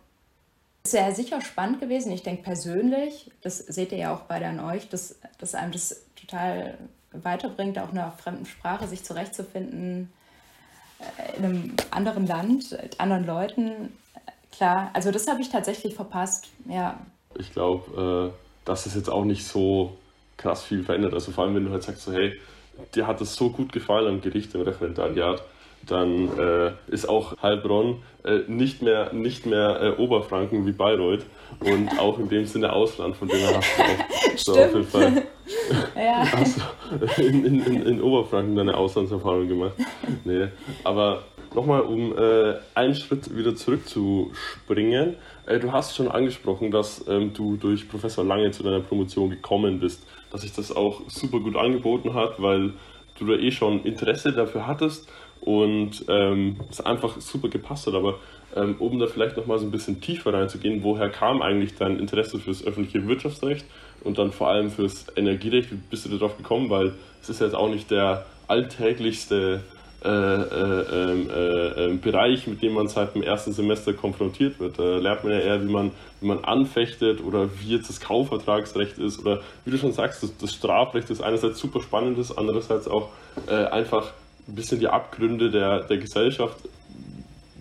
sehr 0.84 1.12
sicher 1.12 1.40
spannend 1.40 1.80
gewesen. 1.80 2.12
Ich 2.12 2.22
denke 2.22 2.44
persönlich, 2.44 3.32
das 3.42 3.58
seht 3.58 3.90
ihr 3.90 3.98
ja 3.98 4.14
auch 4.14 4.22
beide 4.22 4.46
an 4.46 4.60
euch, 4.60 4.88
dass, 4.88 5.16
dass 5.38 5.56
einem 5.56 5.72
das 5.72 6.04
total 6.14 6.78
weiterbringt, 7.12 7.78
auch 7.78 7.92
in 7.92 7.98
einer 7.98 8.12
fremden 8.12 8.46
Sprache 8.46 8.86
sich 8.86 9.04
zurechtzufinden, 9.04 10.12
äh, 11.00 11.38
in 11.38 11.44
einem 11.44 11.74
anderen 11.90 12.26
Land, 12.26 12.70
mit 12.70 13.00
anderen 13.00 13.26
Leuten. 13.26 13.92
Klar, 14.52 14.90
also 14.92 15.10
das 15.10 15.26
habe 15.28 15.40
ich 15.40 15.50
tatsächlich 15.50 15.94
verpasst, 15.94 16.48
ja. 16.68 16.98
Ich 17.38 17.52
glaube, 17.52 18.32
äh, 18.34 18.66
dass 18.66 18.86
es 18.86 18.94
jetzt 18.94 19.08
auch 19.08 19.24
nicht 19.24 19.46
so 19.46 19.96
krass 20.36 20.62
viel 20.62 20.84
verändert. 20.84 21.14
Also 21.14 21.32
vor 21.32 21.44
allem, 21.44 21.54
wenn 21.54 21.64
du 21.64 21.70
halt 21.70 21.82
sagst, 21.82 22.02
so, 22.02 22.12
hey, 22.12 22.38
dir 22.94 23.06
hat 23.06 23.20
es 23.20 23.34
so 23.34 23.50
gut 23.50 23.72
gefallen 23.72 24.06
am 24.08 24.20
Gericht 24.20 24.54
im 24.54 24.62
Referendariat, 24.62 25.42
dann 25.86 26.38
äh, 26.38 26.72
ist 26.88 27.08
auch 27.08 27.40
Heilbronn 27.42 28.02
äh, 28.24 28.40
nicht 28.46 28.82
mehr, 28.82 29.12
nicht 29.12 29.46
mehr 29.46 29.80
äh, 29.80 29.90
Oberfranken 30.00 30.66
wie 30.66 30.72
Bayreuth 30.72 31.24
und 31.60 31.98
auch 31.98 32.18
in 32.18 32.28
dem 32.28 32.46
Sinne 32.46 32.72
Ausland, 32.72 33.16
von 33.16 33.28
dem 33.28 33.38
her 33.38 33.56
hast 33.56 33.78
du 33.78 33.82
auch 33.82 34.17
Stimmt. 34.40 34.59
auf 34.59 34.75
jeden 34.75 34.87
Fall. 34.87 35.23
ja. 35.97 36.33
Hast 36.33 36.61
in, 37.18 37.45
in, 37.45 37.87
in, 37.87 38.02
Oberfranken 38.02 38.57
deine 38.57 38.76
Auslandserfahrung 38.76 39.49
gemacht. 39.49 39.75
Nee, 40.25 40.49
aber 40.85 41.25
nochmal, 41.54 41.83
um 41.83 42.16
äh, 42.16 42.54
einen 42.75 42.95
Schritt 42.95 43.35
wieder 43.37 43.54
zurückzuspringen. 43.54 45.16
Äh, 45.47 45.59
du 45.59 45.73
hast 45.73 45.97
schon 45.97 46.09
angesprochen, 46.09 46.71
dass 46.71 47.04
ähm, 47.09 47.33
du 47.33 47.57
durch 47.57 47.88
Professor 47.88 48.25
Lange 48.25 48.50
zu 48.50 48.62
deiner 48.62 48.80
Promotion 48.80 49.30
gekommen 49.30 49.80
bist, 49.80 50.07
dass 50.30 50.42
sich 50.42 50.52
das 50.52 50.75
auch 50.75 51.02
super 51.09 51.40
gut 51.40 51.57
angeboten 51.57 52.14
hat, 52.14 52.40
weil 52.40 52.75
du 53.18 53.26
da 53.26 53.35
eh 53.35 53.50
schon 53.50 53.85
Interesse 53.85 54.33
dafür 54.33 54.66
hattest 54.66 55.09
und 55.40 56.04
ähm, 56.09 56.57
es 56.71 56.80
einfach 56.80 57.21
super 57.21 57.49
gepasst 57.49 57.87
hat. 57.87 57.95
Aber 57.95 58.18
ähm, 58.57 58.76
um 58.78 58.99
da 58.99 59.07
vielleicht 59.07 59.37
nochmal 59.37 59.59
so 59.59 59.66
ein 59.66 59.71
bisschen 59.71 60.00
tiefer 60.00 60.33
reinzugehen, 60.33 60.83
woher 60.83 61.11
kam 61.11 61.42
eigentlich 61.42 61.75
dein 61.75 61.99
Interesse 61.99 62.38
fürs 62.38 62.64
öffentliche 62.64 63.07
Wirtschaftsrecht 63.07 63.66
und 64.04 64.18
dann 64.18 64.32
vor 64.32 64.48
allem 64.48 64.70
fürs 64.70 65.06
Energierecht? 65.16 65.70
Wie 65.70 65.76
bist 65.76 66.06
du 66.06 66.10
darauf 66.10 66.36
gekommen? 66.36 66.70
Weil 66.70 66.92
es 67.22 67.28
ist 67.28 67.40
jetzt 67.40 67.54
auch 67.54 67.68
nicht 67.68 67.90
der 67.90 68.26
alltäglichste 68.46 69.62
äh, 70.04 70.08
äh, 70.08 70.10
ähm, 70.10 71.28
äh, 71.28 71.84
ähm, 71.84 72.00
Bereich, 72.00 72.46
mit 72.46 72.62
dem 72.62 72.74
man 72.74 72.86
seit 72.86 73.16
dem 73.16 73.22
ersten 73.24 73.52
Semester 73.52 73.92
konfrontiert 73.92 74.60
wird. 74.60 74.78
Da 74.78 74.98
lernt 74.98 75.24
man 75.24 75.32
ja 75.32 75.40
eher, 75.40 75.60
wie 75.66 75.72
man, 75.72 75.90
wie 76.20 76.28
man 76.28 76.44
anfechtet 76.44 77.20
oder 77.20 77.50
wie 77.58 77.74
jetzt 77.74 77.88
das 77.88 77.98
Kaufvertragsrecht 77.98 78.98
ist 78.98 79.18
oder 79.18 79.40
wie 79.64 79.72
du 79.72 79.76
schon 79.76 79.90
sagst, 79.92 80.22
das, 80.22 80.36
das 80.36 80.52
Strafrecht 80.52 81.10
ist 81.10 81.20
einerseits 81.20 81.58
super 81.58 81.82
spannend, 81.82 82.16
ist, 82.16 82.30
andererseits 82.30 82.86
auch 82.86 83.08
äh, 83.48 83.54
einfach 83.54 84.12
ein 84.46 84.54
bisschen 84.54 84.78
die 84.78 84.86
Abgründe 84.86 85.50
der, 85.50 85.80
der 85.80 85.98
Gesellschaft 85.98 86.58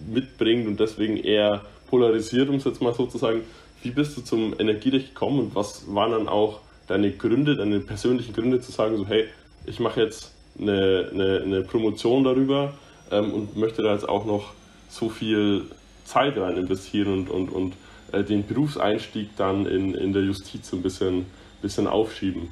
mitbringt 0.08 0.67
und 0.67 0.79
deswegen 0.79 1.17
eher 1.17 1.62
polarisiert, 1.89 2.50
um 2.50 2.58
es 2.58 2.65
jetzt 2.65 2.84
mal 2.84 2.94
so 2.94 3.08
zu 3.08 3.17
sagen. 3.17 3.41
Wie 3.88 3.91
bist 3.91 4.17
du 4.17 4.22
zum 4.22 4.53
Energierecht 4.60 5.13
gekommen 5.13 5.39
und 5.39 5.56
was 5.56 5.96
waren 5.96 6.12
dann 6.12 6.27
auch 6.27 6.60
deine 6.88 7.10
Gründe, 7.10 7.56
deine 7.56 7.79
persönlichen 7.79 8.34
Gründe 8.34 8.60
zu 8.60 8.74
sagen, 8.74 8.98
so 8.98 9.08
hey, 9.08 9.29
ich 9.65 9.79
mache 9.79 10.01
jetzt 10.01 10.34
eine, 10.60 11.10
eine, 11.13 11.41
eine 11.41 11.62
Promotion 11.62 12.25
darüber 12.25 12.74
ähm, 13.12 13.34
und 13.34 13.56
möchte 13.56 13.84
da 13.84 13.94
jetzt 13.94 14.10
auch 14.10 14.25
noch 14.25 14.51
so 14.89 15.08
viel 15.08 15.72
Zeit 16.03 16.38
rein 16.38 16.58
investieren 16.58 17.13
und, 17.13 17.29
und, 17.29 17.50
und 17.50 17.75
äh, 18.12 18.25
den 18.25 18.46
Berufseinstieg 18.46 19.29
dann 19.38 19.65
in, 19.65 19.94
in 19.94 20.12
der 20.12 20.24
Justiz 20.24 20.74
ein 20.74 20.82
bisschen, 20.82 21.25
bisschen 21.62 21.88
aufschieben. 21.88 22.51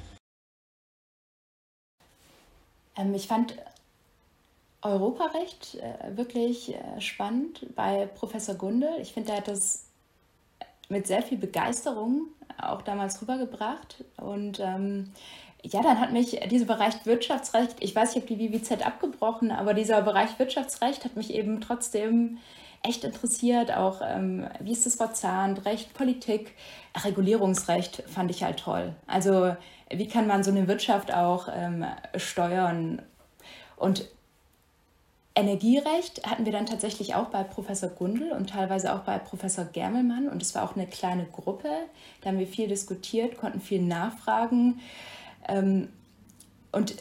Ähm, 2.95 3.13
ich 3.13 3.27
fand 3.27 3.57
Europarecht 4.81 5.75
äh, 5.81 6.15
wirklich 6.15 6.73
äh, 6.73 7.01
spannend 7.01 7.75
bei 7.75 8.05
Professor 8.05 8.55
Gundel. 8.55 9.01
Ich 9.01 9.11
finde, 9.11 9.33
er 9.33 9.39
hat 9.39 9.49
das 9.49 9.84
mit 10.89 11.07
sehr 11.07 11.21
viel 11.21 11.37
Begeisterung 11.37 12.27
auch 12.61 12.81
damals 12.81 13.21
rübergebracht 13.21 14.03
und 14.17 14.59
ähm, 14.59 15.11
ja, 15.71 15.81
dann 15.81 15.99
hat 15.99 16.13
mich 16.13 16.39
dieser 16.51 16.65
Bereich 16.65 17.05
Wirtschaftsrecht, 17.05 17.77
ich 17.79 17.95
weiß, 17.95 18.15
ich 18.15 18.21
habe 18.21 18.35
die 18.35 18.39
WWZ 18.39 18.85
abgebrochen, 18.85 19.51
aber 19.51 19.73
dieser 19.73 20.01
Bereich 20.03 20.37
Wirtschaftsrecht 20.37 21.05
hat 21.05 21.15
mich 21.15 21.33
eben 21.33 21.59
trotzdem 21.59 22.37
echt 22.83 23.03
interessiert. 23.03 23.75
Auch 23.75 24.01
ähm, 24.03 24.47
wie 24.59 24.71
ist 24.71 24.85
das 24.85 24.95
verzahnt, 24.95 25.65
Recht, 25.65 25.93
Politik, 25.93 26.53
Regulierungsrecht 27.03 28.03
fand 28.07 28.31
ich 28.31 28.43
halt 28.43 28.59
toll. 28.59 28.93
Also 29.07 29.55
wie 29.89 30.07
kann 30.07 30.27
man 30.27 30.43
so 30.43 30.51
eine 30.51 30.67
Wirtschaft 30.67 31.13
auch 31.13 31.47
ähm, 31.51 31.85
steuern? 32.15 33.01
Und 33.75 34.07
Energierecht 35.35 36.25
hatten 36.25 36.45
wir 36.45 36.53
dann 36.53 36.65
tatsächlich 36.65 37.13
auch 37.13 37.25
bei 37.25 37.43
Professor 37.43 37.89
Gundel 37.89 38.31
und 38.31 38.49
teilweise 38.49 38.93
auch 38.93 39.01
bei 39.01 39.19
Professor 39.19 39.65
Germelmann. 39.65 40.29
Und 40.29 40.41
es 40.41 40.55
war 40.55 40.63
auch 40.63 40.75
eine 40.75 40.87
kleine 40.87 41.25
Gruppe. 41.25 41.69
Da 42.21 42.29
haben 42.29 42.39
wir 42.39 42.47
viel 42.47 42.69
diskutiert, 42.69 43.37
konnten 43.37 43.59
viel 43.59 43.81
nachfragen. 43.81 44.79
Ähm, 45.47 45.89
und 46.71 46.95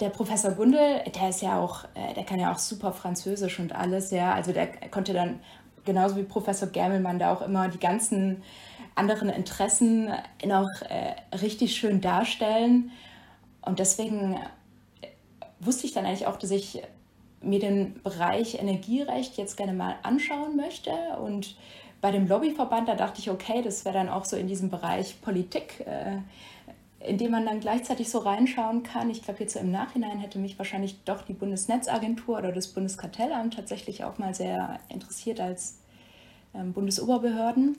der 0.00 0.10
Professor 0.10 0.50
Gundel, 0.52 1.02
der 1.14 1.30
ist 1.30 1.40
ja 1.40 1.58
auch, 1.58 1.84
äh, 1.94 2.12
der 2.14 2.24
kann 2.24 2.38
ja 2.38 2.52
auch 2.52 2.58
super 2.58 2.92
Französisch 2.92 3.58
und 3.58 3.74
alles, 3.74 4.10
ja. 4.10 4.34
Also 4.34 4.52
der 4.52 4.66
konnte 4.90 5.14
dann 5.14 5.40
genauso 5.86 6.16
wie 6.16 6.24
Professor 6.24 6.68
Germelmann 6.68 7.18
da 7.18 7.32
auch 7.32 7.40
immer 7.40 7.68
die 7.68 7.78
ganzen 7.78 8.42
anderen 8.94 9.30
Interessen 9.30 10.10
noch 10.44 10.68
äh, 10.90 11.36
richtig 11.36 11.76
schön 11.76 12.02
darstellen. 12.02 12.90
Und 13.62 13.78
deswegen 13.78 14.38
wusste 15.60 15.86
ich 15.86 15.92
dann 15.92 16.04
eigentlich 16.04 16.26
auch, 16.26 16.36
dass 16.36 16.50
ich 16.50 16.82
mir 17.46 17.60
den 17.60 18.00
Bereich 18.02 18.60
Energierecht 18.60 19.36
jetzt 19.36 19.56
gerne 19.56 19.72
mal 19.72 19.96
anschauen 20.02 20.56
möchte. 20.56 20.92
Und 21.22 21.56
bei 22.00 22.10
dem 22.10 22.26
Lobbyverband, 22.28 22.88
da 22.88 22.94
dachte 22.94 23.20
ich, 23.20 23.30
okay, 23.30 23.62
das 23.62 23.84
wäre 23.84 23.94
dann 23.94 24.08
auch 24.08 24.24
so 24.24 24.36
in 24.36 24.46
diesem 24.48 24.70
Bereich 24.70 25.20
Politik. 25.22 25.84
Äh, 25.86 26.18
in 27.00 27.18
dem 27.18 27.30
man 27.30 27.46
dann 27.46 27.60
gleichzeitig 27.60 28.10
so 28.10 28.18
reinschauen 28.18 28.82
kann. 28.82 29.10
Ich 29.10 29.22
glaube, 29.22 29.40
jetzt 29.40 29.54
so 29.54 29.60
im 29.60 29.70
Nachhinein 29.70 30.18
hätte 30.18 30.38
mich 30.38 30.58
wahrscheinlich 30.58 31.04
doch 31.04 31.22
die 31.22 31.34
Bundesnetzagentur 31.34 32.38
oder 32.38 32.52
das 32.52 32.68
Bundeskartellamt 32.68 33.54
tatsächlich 33.54 34.02
auch 34.04 34.18
mal 34.18 34.34
sehr 34.34 34.80
interessiert 34.88 35.40
als 35.40 35.78
ähm, 36.54 36.72
Bundesoberbehörden. 36.72 37.78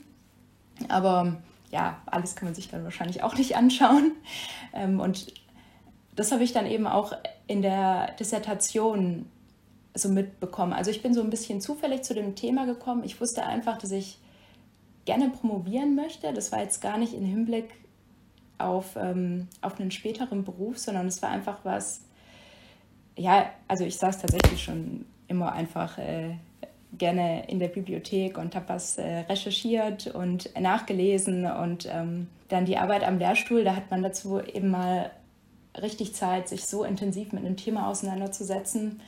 Aber 0.88 1.36
ja, 1.70 2.00
alles 2.06 2.36
kann 2.36 2.46
man 2.46 2.54
sich 2.54 2.70
dann 2.70 2.84
wahrscheinlich 2.84 3.22
auch 3.22 3.36
nicht 3.36 3.56
anschauen. 3.56 4.12
Ähm, 4.72 5.00
und 5.00 5.32
das 6.14 6.32
habe 6.32 6.42
ich 6.42 6.52
dann 6.52 6.66
eben 6.66 6.86
auch 6.86 7.12
in 7.46 7.62
der 7.62 8.12
Dissertation 8.12 9.26
so 9.98 10.08
mitbekommen. 10.08 10.72
Also 10.72 10.90
ich 10.90 11.02
bin 11.02 11.14
so 11.14 11.20
ein 11.22 11.30
bisschen 11.30 11.60
zufällig 11.60 12.02
zu 12.02 12.14
dem 12.14 12.34
Thema 12.34 12.66
gekommen. 12.66 13.04
Ich 13.04 13.20
wusste 13.20 13.44
einfach, 13.44 13.78
dass 13.78 13.90
ich 13.90 14.18
gerne 15.04 15.30
promovieren 15.30 15.94
möchte. 15.94 16.32
Das 16.32 16.52
war 16.52 16.60
jetzt 16.60 16.80
gar 16.80 16.98
nicht 16.98 17.14
im 17.14 17.24
Hinblick 17.24 17.70
auf, 18.58 18.96
ähm, 18.96 19.48
auf 19.62 19.80
einen 19.80 19.90
späteren 19.90 20.44
Beruf, 20.44 20.78
sondern 20.78 21.06
es 21.06 21.22
war 21.22 21.30
einfach 21.30 21.58
was, 21.64 22.02
ja, 23.16 23.50
also 23.68 23.84
ich 23.84 23.96
saß 23.96 24.18
tatsächlich 24.18 24.62
schon 24.62 25.06
immer 25.28 25.52
einfach 25.52 25.98
äh, 25.98 26.34
gerne 26.96 27.48
in 27.48 27.58
der 27.58 27.68
Bibliothek 27.68 28.38
und 28.38 28.54
habe 28.54 28.68
was 28.68 28.98
äh, 28.98 29.20
recherchiert 29.28 30.08
und 30.08 30.50
nachgelesen 30.58 31.46
und 31.46 31.88
ähm, 31.90 32.28
dann 32.48 32.64
die 32.64 32.78
Arbeit 32.78 33.04
am 33.04 33.18
Lehrstuhl, 33.18 33.64
da 33.64 33.76
hat 33.76 33.90
man 33.90 34.02
dazu 34.02 34.40
eben 34.40 34.70
mal 34.70 35.10
richtig 35.80 36.14
Zeit, 36.14 36.48
sich 36.48 36.64
so 36.64 36.84
intensiv 36.84 37.32
mit 37.32 37.44
einem 37.44 37.56
Thema 37.56 37.88
auseinanderzusetzen. 37.88 39.00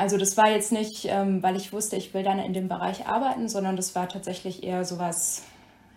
Also 0.00 0.16
das 0.16 0.38
war 0.38 0.50
jetzt 0.50 0.72
nicht, 0.72 1.04
ähm, 1.10 1.42
weil 1.42 1.56
ich 1.56 1.74
wusste, 1.74 1.94
ich 1.94 2.14
will 2.14 2.22
dann 2.22 2.38
in 2.38 2.54
dem 2.54 2.68
Bereich 2.68 3.06
arbeiten, 3.06 3.50
sondern 3.50 3.76
das 3.76 3.94
war 3.94 4.08
tatsächlich 4.08 4.62
eher 4.62 4.86
sowas, 4.86 5.42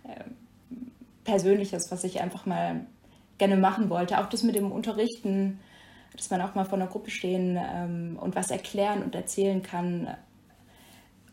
äh, 0.04 0.26
Persönliches, 1.24 1.90
was 1.90 2.04
ich 2.04 2.20
einfach 2.20 2.46
mal 2.46 2.82
gerne 3.38 3.56
machen 3.56 3.90
wollte. 3.90 4.20
Auch 4.20 4.28
das 4.28 4.44
mit 4.44 4.56
dem 4.56 4.74
Unterrichten, 4.74 5.62
dass 6.18 6.30
man 6.30 6.42
auch 6.42 6.54
mal 6.54 6.66
vor 6.66 6.78
einer 6.78 6.88
Gruppe 6.88 7.12
stehen 7.12 7.58
ähm, 7.58 8.18
und 8.20 8.36
was 8.36 8.52
erklären 8.52 9.04
und 9.04 9.16
erzählen 9.16 9.64
kann 9.64 10.10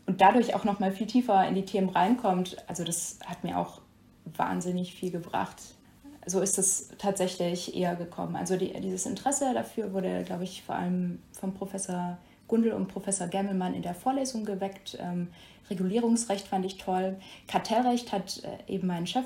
und 0.05 0.21
dadurch 0.21 0.55
auch 0.55 0.63
noch 0.63 0.79
mal 0.79 0.93
viel 0.93 1.07
tiefer 1.07 1.45
in 1.49 1.55
die 1.55 1.65
Themen 1.65 1.89
reinkommt. 1.89 2.55
Also 2.69 2.85
das 2.85 3.19
hat 3.25 3.43
mir 3.43 3.57
auch 3.57 3.81
wahnsinnig 4.37 4.93
viel 4.93 5.11
gebracht. 5.11 5.57
So 6.25 6.39
ist 6.39 6.57
es 6.57 6.87
tatsächlich 6.99 7.75
eher 7.75 7.97
gekommen. 7.97 8.37
Also 8.37 8.55
die, 8.55 8.71
dieses 8.79 9.05
Interesse 9.05 9.53
dafür 9.53 9.91
wurde, 9.91 10.23
glaube 10.23 10.45
ich, 10.45 10.63
vor 10.63 10.75
allem 10.75 11.19
vom 11.33 11.53
Professor 11.53 12.17
Gundel 12.51 12.73
und 12.73 12.89
Professor 12.89 13.27
Gemmelmann 13.27 13.73
in 13.73 13.81
der 13.81 13.95
Vorlesung 13.95 14.43
geweckt. 14.43 14.97
Ähm, 14.99 15.29
Regulierungsrecht 15.69 16.49
fand 16.49 16.65
ich 16.65 16.77
toll. 16.77 17.15
Kartellrecht 17.47 18.11
hat 18.11 18.43
äh, 18.43 18.73
eben 18.73 18.87
mein 18.87 19.07
Chef 19.07 19.23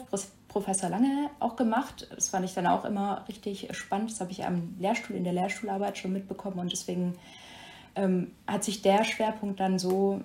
Professor 0.48 0.90
Lange 0.90 1.32
auch 1.40 1.56
gemacht. 1.56 2.08
Das 2.14 2.30
fand 2.30 2.46
ich 2.46 2.54
dann 2.54 2.68
auch 2.68 2.86
immer 2.86 3.26
richtig 3.28 3.68
spannend. 3.76 4.12
Das 4.12 4.22
habe 4.22 4.32
ich 4.32 4.46
am 4.46 4.76
Lehrstuhl, 4.80 5.16
in 5.16 5.24
der 5.24 5.34
Lehrstuhlarbeit 5.34 5.98
schon 5.98 6.14
mitbekommen 6.14 6.60
und 6.60 6.72
deswegen 6.72 7.14
ähm, 7.96 8.32
hat 8.46 8.64
sich 8.64 8.84
der 8.84 9.04
Schwerpunkt 9.04 9.60
dann 9.60 9.80
so 9.80 10.22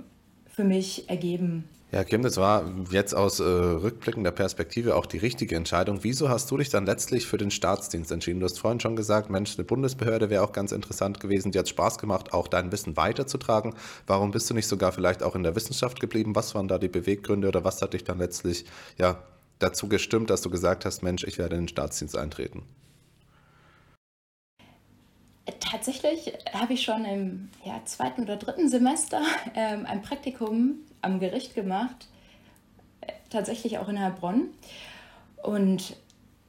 für 0.47 0.65
mich 0.65 1.09
ergeben. 1.09 1.71
Ja, 1.93 2.05
Kim, 2.05 2.23
das 2.23 2.37
war 2.37 2.73
jetzt 2.93 3.17
aus 3.17 3.41
äh, 3.41 3.43
rückblickender 3.43 4.31
Perspektive 4.31 4.95
auch 4.95 5.07
die 5.07 5.19
richtige 5.19 5.57
Entscheidung. 5.57 6.05
Wieso 6.05 6.29
hast 6.29 6.49
du 6.49 6.57
dich 6.57 6.69
dann 6.69 6.87
letztlich 6.87 7.27
für 7.27 7.37
den 7.37 7.51
Staatsdienst 7.51 8.13
entschieden? 8.13 8.39
Du 8.39 8.45
hast 8.47 8.61
vorhin 8.61 8.79
schon 8.79 8.95
gesagt, 8.95 9.29
Mensch, 9.29 9.59
eine 9.59 9.65
Bundesbehörde 9.65 10.31
wäre 10.31 10.45
auch 10.45 10.53
ganz 10.53 10.71
interessant 10.71 11.19
gewesen. 11.19 11.51
Dir 11.51 11.61
hat 11.61 11.69
Spaß 11.69 11.99
gemacht, 11.99 12.33
auch 12.33 12.47
dein 12.47 12.71
Wissen 12.71 12.97
weiterzutragen. 12.97 13.75
Warum 14.07 14.31
bist 14.31 14.49
du 14.49 14.55
nicht 14.55 14.69
sogar 14.69 14.93
vielleicht 14.93 15.25
auch 15.25 15.35
in 15.35 15.43
der 15.43 15.57
Wissenschaft 15.57 15.99
geblieben? 15.99 16.37
Was 16.37 16.55
waren 16.55 16.69
da 16.69 16.79
die 16.79 16.89
Beweggründe 16.89 17.49
oder 17.49 17.65
was 17.65 17.83
hat 17.83 17.93
dich 17.93 18.05
dann 18.05 18.19
letztlich 18.19 18.67
ja, 18.97 19.21
dazu 19.59 19.89
gestimmt, 19.89 20.31
dass 20.31 20.43
du 20.43 20.51
gesagt 20.51 20.85
hast, 20.85 21.03
Mensch, 21.03 21.25
ich 21.25 21.39
werde 21.39 21.57
in 21.57 21.63
den 21.63 21.69
Staatsdienst 21.69 22.17
eintreten? 22.17 22.63
Tatsächlich 25.59 26.33
habe 26.53 26.75
ich 26.75 26.83
schon 26.83 27.05
im 27.05 27.51
ja, 27.65 27.81
zweiten 27.85 28.23
oder 28.23 28.37
dritten 28.37 28.69
Semester 28.69 29.23
ähm, 29.55 29.87
ein 29.87 30.03
Praktikum 30.03 30.77
am 31.03 31.19
Gericht 31.19 31.55
gemacht, 31.55 32.09
äh, 33.01 33.13
tatsächlich 33.31 33.79
auch 33.79 33.89
in 33.89 34.01
Heilbronn 34.01 34.49
und 35.43 35.97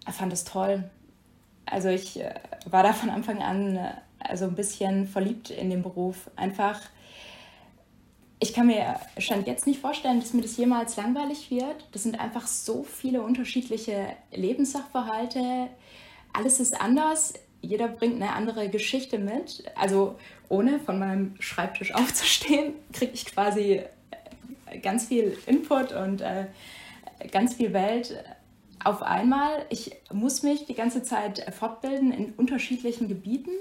fand 0.10 0.34
es 0.34 0.44
toll. 0.44 0.90
Also 1.66 1.90
ich 1.90 2.20
äh, 2.20 2.34
war 2.66 2.84
da 2.84 2.94
von 2.94 3.10
Anfang 3.10 3.42
an 3.42 3.78
äh, 3.78 3.92
also 4.20 4.46
ein 4.46 4.56
bisschen 4.56 5.08
verliebt 5.08 5.50
in 5.50 5.70
den 5.70 5.82
Beruf. 5.82 6.30
Einfach 6.36 6.80
ich 8.44 8.54
kann 8.54 8.66
mir 8.68 9.00
stand 9.20 9.46
jetzt 9.46 9.68
nicht 9.68 9.80
vorstellen, 9.80 10.20
dass 10.20 10.34
mir 10.34 10.42
das 10.42 10.58
jemals 10.58 10.96
langweilig 10.98 11.52
wird. 11.52 11.88
Das 11.92 12.04
sind 12.04 12.20
einfach 12.20 12.48
so 12.48 12.84
viele 12.84 13.22
unterschiedliche 13.22 14.08
Lebenssachverhalte. 14.32 15.68
Alles 16.34 16.60
ist 16.60 16.82
anders. 16.82 17.34
Jeder 17.62 17.88
bringt 17.88 18.16
eine 18.16 18.34
andere 18.34 18.70
Geschichte 18.70 19.20
mit. 19.20 19.64
Also 19.76 20.16
ohne 20.50 20.80
von 20.80 21.00
meinem 21.00 21.36
Schreibtisch 21.40 21.94
aufzustehen, 21.96 22.74
kriege 22.92 23.14
ich 23.14 23.26
quasi 23.26 23.84
ganz 24.82 25.06
viel 25.06 25.38
Input 25.46 25.94
und 25.94 26.22
äh, 26.22 26.48
ganz 27.32 27.56
viel 27.56 27.74
Welt 27.74 28.24
auf 28.84 29.02
einmal. 29.02 29.66
Ich 29.70 29.92
muss 30.12 30.44
mich 30.44 30.66
die 30.66 30.74
ganze 30.74 31.04
Zeit 31.04 31.46
fortbilden 31.54 32.12
in 32.12 32.34
unterschiedlichen 32.34 33.08
Gebieten. 33.08 33.52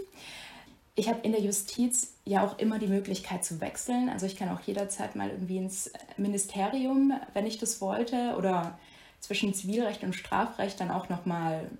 Ich 0.94 1.08
habe 1.08 1.20
in 1.22 1.32
der 1.32 1.40
Justiz 1.40 2.14
ja 2.24 2.44
auch 2.44 2.58
immer 2.58 2.78
die 2.78 2.86
Möglichkeit 2.86 3.44
zu 3.44 3.60
wechseln. 3.60 4.08
Also 4.08 4.26
ich 4.26 4.36
kann 4.36 4.48
auch 4.50 4.60
jederzeit 4.60 5.16
mal 5.16 5.30
irgendwie 5.30 5.58
ins 5.58 5.90
Ministerium, 6.16 7.12
wenn 7.32 7.46
ich 7.46 7.58
das 7.58 7.80
wollte, 7.80 8.34
oder 8.36 8.78
zwischen 9.20 9.54
Zivilrecht 9.54 10.02
und 10.02 10.14
Strafrecht 10.14 10.80
dann 10.80 10.90
auch 10.90 11.08
nochmal 11.08 11.70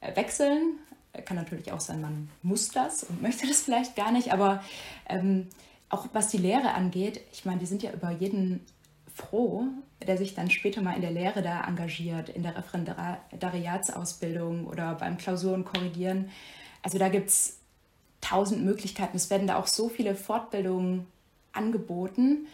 äh, 0.00 0.14
wechseln. 0.16 0.78
Kann 1.24 1.36
natürlich 1.36 1.72
auch 1.72 1.80
sein, 1.80 2.00
man 2.00 2.30
muss 2.42 2.68
das 2.68 3.04
und 3.04 3.22
möchte 3.22 3.46
das 3.46 3.62
vielleicht 3.62 3.96
gar 3.96 4.12
nicht, 4.12 4.32
aber 4.32 4.62
ähm, 5.08 5.48
auch 5.88 6.06
was 6.12 6.28
die 6.28 6.38
Lehre 6.38 6.74
angeht, 6.74 7.20
ich 7.32 7.44
meine, 7.44 7.58
die 7.60 7.66
sind 7.66 7.82
ja 7.82 7.92
über 7.92 8.10
jeden 8.10 8.64
froh, 9.14 9.64
der 10.06 10.16
sich 10.16 10.34
dann 10.34 10.50
später 10.50 10.80
mal 10.80 10.94
in 10.94 11.02
der 11.02 11.10
Lehre 11.10 11.42
da 11.42 11.64
engagiert, 11.64 12.28
in 12.28 12.44
der 12.44 12.56
Referendariatsausbildung 12.56 14.66
oder 14.66 14.94
beim 14.94 15.18
Klausuren 15.18 15.64
korrigieren. 15.64 16.30
Also 16.82 16.98
da 16.98 17.08
gibt 17.08 17.30
es 17.30 17.58
tausend 18.20 18.64
Möglichkeiten. 18.64 19.16
Es 19.16 19.30
werden 19.30 19.48
da 19.48 19.56
auch 19.56 19.66
so 19.66 19.88
viele 19.88 20.14
Fortbildungen 20.14 21.06
angeboten. 21.52 22.46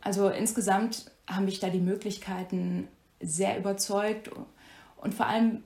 Also 0.00 0.28
insgesamt 0.28 1.10
haben 1.26 1.46
mich 1.46 1.60
da 1.60 1.70
die 1.70 1.80
Möglichkeiten 1.80 2.88
sehr 3.20 3.58
überzeugt 3.58 4.30
und 4.96 5.14
vor 5.14 5.26
allem 5.26 5.62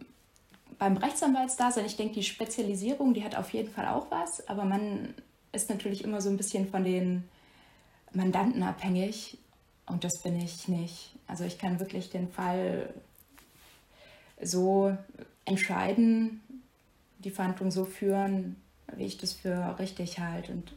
beim 0.81 0.97
Rechtsanwaltsdasein, 0.97 1.85
ich 1.85 1.97
denke, 1.97 2.15
die 2.15 2.23
Spezialisierung, 2.23 3.13
die 3.13 3.23
hat 3.23 3.37
auf 3.37 3.53
jeden 3.53 3.71
Fall 3.71 3.87
auch 3.87 4.11
was, 4.11 4.49
aber 4.49 4.65
man 4.65 5.15
ist 5.53 5.69
natürlich 5.69 6.03
immer 6.03 6.23
so 6.23 6.31
ein 6.31 6.39
bisschen 6.39 6.71
von 6.71 6.85
den 6.85 7.29
Mandanten 8.15 8.63
abhängig 8.63 9.37
und 9.85 10.05
das 10.05 10.23
bin 10.23 10.41
ich 10.41 10.69
nicht. 10.69 11.15
Also 11.27 11.45
ich 11.45 11.59
kann 11.59 11.81
wirklich 11.81 12.09
den 12.09 12.31
Fall 12.31 12.95
so 14.41 14.97
entscheiden, 15.45 16.41
die 17.19 17.31
Verhandlung 17.31 17.71
so 17.71 17.85
führen, 17.85 18.57
wie 18.97 19.05
ich 19.05 19.19
das 19.19 19.35
für 19.35 19.79
richtig 19.79 20.19
halte. 20.19 20.53
Und 20.53 20.73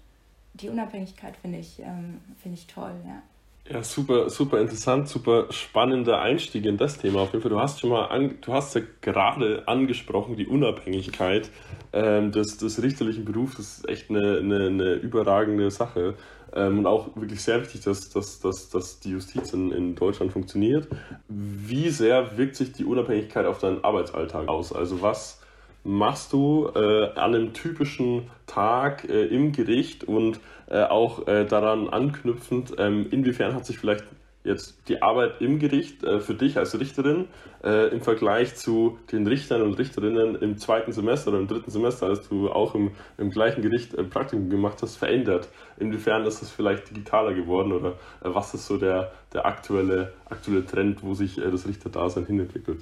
die 0.55 0.67
Unabhängigkeit 0.67 1.37
finde 1.37 1.59
ich, 1.59 1.79
ähm, 1.79 2.19
find 2.41 2.57
ich 2.57 2.67
toll, 2.67 2.93
ja. 3.07 3.21
Ja, 3.69 3.81
super, 3.81 4.29
super 4.29 4.59
interessant, 4.59 5.07
super 5.07 5.47
spannender 5.51 6.21
Einstieg 6.21 6.65
in 6.65 6.75
das 6.75 6.97
Thema. 6.97 7.21
Auf 7.21 7.31
jeden 7.31 7.41
Fall, 7.41 7.49
du 7.51 7.61
hast 7.61 7.79
schon 7.79 7.91
mal, 7.91 8.07
an, 8.07 8.37
du 8.41 8.51
hast 8.51 8.75
ja 8.75 8.81
gerade 8.99 9.65
angesprochen, 9.69 10.35
die 10.35 10.47
Unabhängigkeit 10.47 11.49
ähm, 11.93 12.33
des, 12.33 12.57
des 12.57 12.83
richterlichen 12.83 13.23
Berufs. 13.23 13.55
Das 13.55 13.77
ist 13.77 13.87
echt 13.87 14.09
eine, 14.09 14.39
eine, 14.39 14.67
eine 14.67 14.93
überragende 14.95 15.71
Sache 15.71 16.15
ähm, 16.53 16.79
und 16.79 16.87
auch 16.87 17.15
wirklich 17.15 17.41
sehr 17.41 17.61
wichtig, 17.61 17.79
dass, 17.81 18.09
dass, 18.09 18.41
dass, 18.41 18.69
dass 18.69 18.99
die 18.99 19.11
Justiz 19.11 19.53
in, 19.53 19.71
in 19.71 19.95
Deutschland 19.95 20.33
funktioniert. 20.33 20.89
Wie 21.29 21.89
sehr 21.89 22.37
wirkt 22.37 22.57
sich 22.57 22.73
die 22.73 22.83
Unabhängigkeit 22.83 23.45
auf 23.45 23.59
deinen 23.59 23.81
Arbeitsalltag 23.81 24.49
aus? 24.49 24.73
Also 24.73 25.01
was 25.01 25.39
machst 25.83 26.33
du 26.33 26.69
äh, 26.75 27.09
an 27.15 27.35
einem 27.35 27.53
typischen 27.53 28.29
Tag 28.47 29.07
äh, 29.09 29.25
im 29.25 29.51
Gericht 29.51 30.03
und 30.03 30.39
äh, 30.69 30.83
auch 30.83 31.27
äh, 31.27 31.45
daran 31.45 31.89
anknüpfend, 31.89 32.75
ähm, 32.77 33.07
inwiefern 33.11 33.53
hat 33.53 33.65
sich 33.65 33.77
vielleicht 33.77 34.05
jetzt 34.43 34.89
die 34.89 35.01
Arbeit 35.01 35.39
im 35.39 35.59
Gericht 35.59 36.03
äh, 36.03 36.19
für 36.19 36.33
dich 36.33 36.57
als 36.57 36.77
Richterin 36.77 37.27
äh, 37.63 37.87
im 37.89 38.01
Vergleich 38.01 38.55
zu 38.55 38.97
den 39.11 39.25
Richtern 39.25 39.61
und 39.61 39.77
Richterinnen 39.77 40.35
im 40.35 40.57
zweiten 40.57 40.91
Semester 40.91 41.29
oder 41.29 41.39
im 41.39 41.47
dritten 41.47 41.71
Semester, 41.71 42.07
als 42.07 42.27
du 42.27 42.49
auch 42.49 42.75
im, 42.75 42.91
im 43.17 43.29
gleichen 43.29 43.61
Gericht 43.61 43.95
Praktikum 44.09 44.49
gemacht 44.49 44.81
hast, 44.81 44.97
verändert? 44.97 45.47
Inwiefern 45.77 46.25
ist 46.25 46.41
es 46.41 46.51
vielleicht 46.51 46.89
digitaler 46.89 47.33
geworden 47.33 47.71
oder 47.71 47.93
was 48.19 48.53
ist 48.53 48.67
so 48.67 48.77
der, 48.77 49.13
der 49.31 49.45
aktuelle, 49.45 50.13
aktuelle 50.25 50.65
Trend, 50.65 51.03
wo 51.03 51.13
sich 51.13 51.35
das 51.35 51.67
Richterdasein 51.67 52.25
hinentwickelt? 52.25 52.79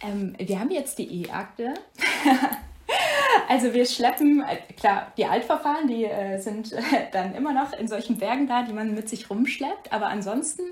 Ähm, 0.00 0.34
wir 0.38 0.60
haben 0.60 0.70
jetzt 0.70 0.98
die 0.98 1.22
E-Akte. 1.22 1.74
also 3.48 3.72
wir 3.72 3.86
schleppen, 3.86 4.42
äh, 4.42 4.72
klar, 4.74 5.12
die 5.16 5.26
Altverfahren, 5.26 5.88
die 5.88 6.04
äh, 6.04 6.38
sind 6.38 6.72
äh, 6.72 6.80
dann 7.12 7.34
immer 7.34 7.52
noch 7.52 7.72
in 7.72 7.88
solchen 7.88 8.18
Bergen 8.18 8.46
da, 8.46 8.62
die 8.62 8.72
man 8.72 8.94
mit 8.94 9.08
sich 9.08 9.30
rumschleppt. 9.30 9.92
Aber 9.92 10.08
ansonsten 10.08 10.62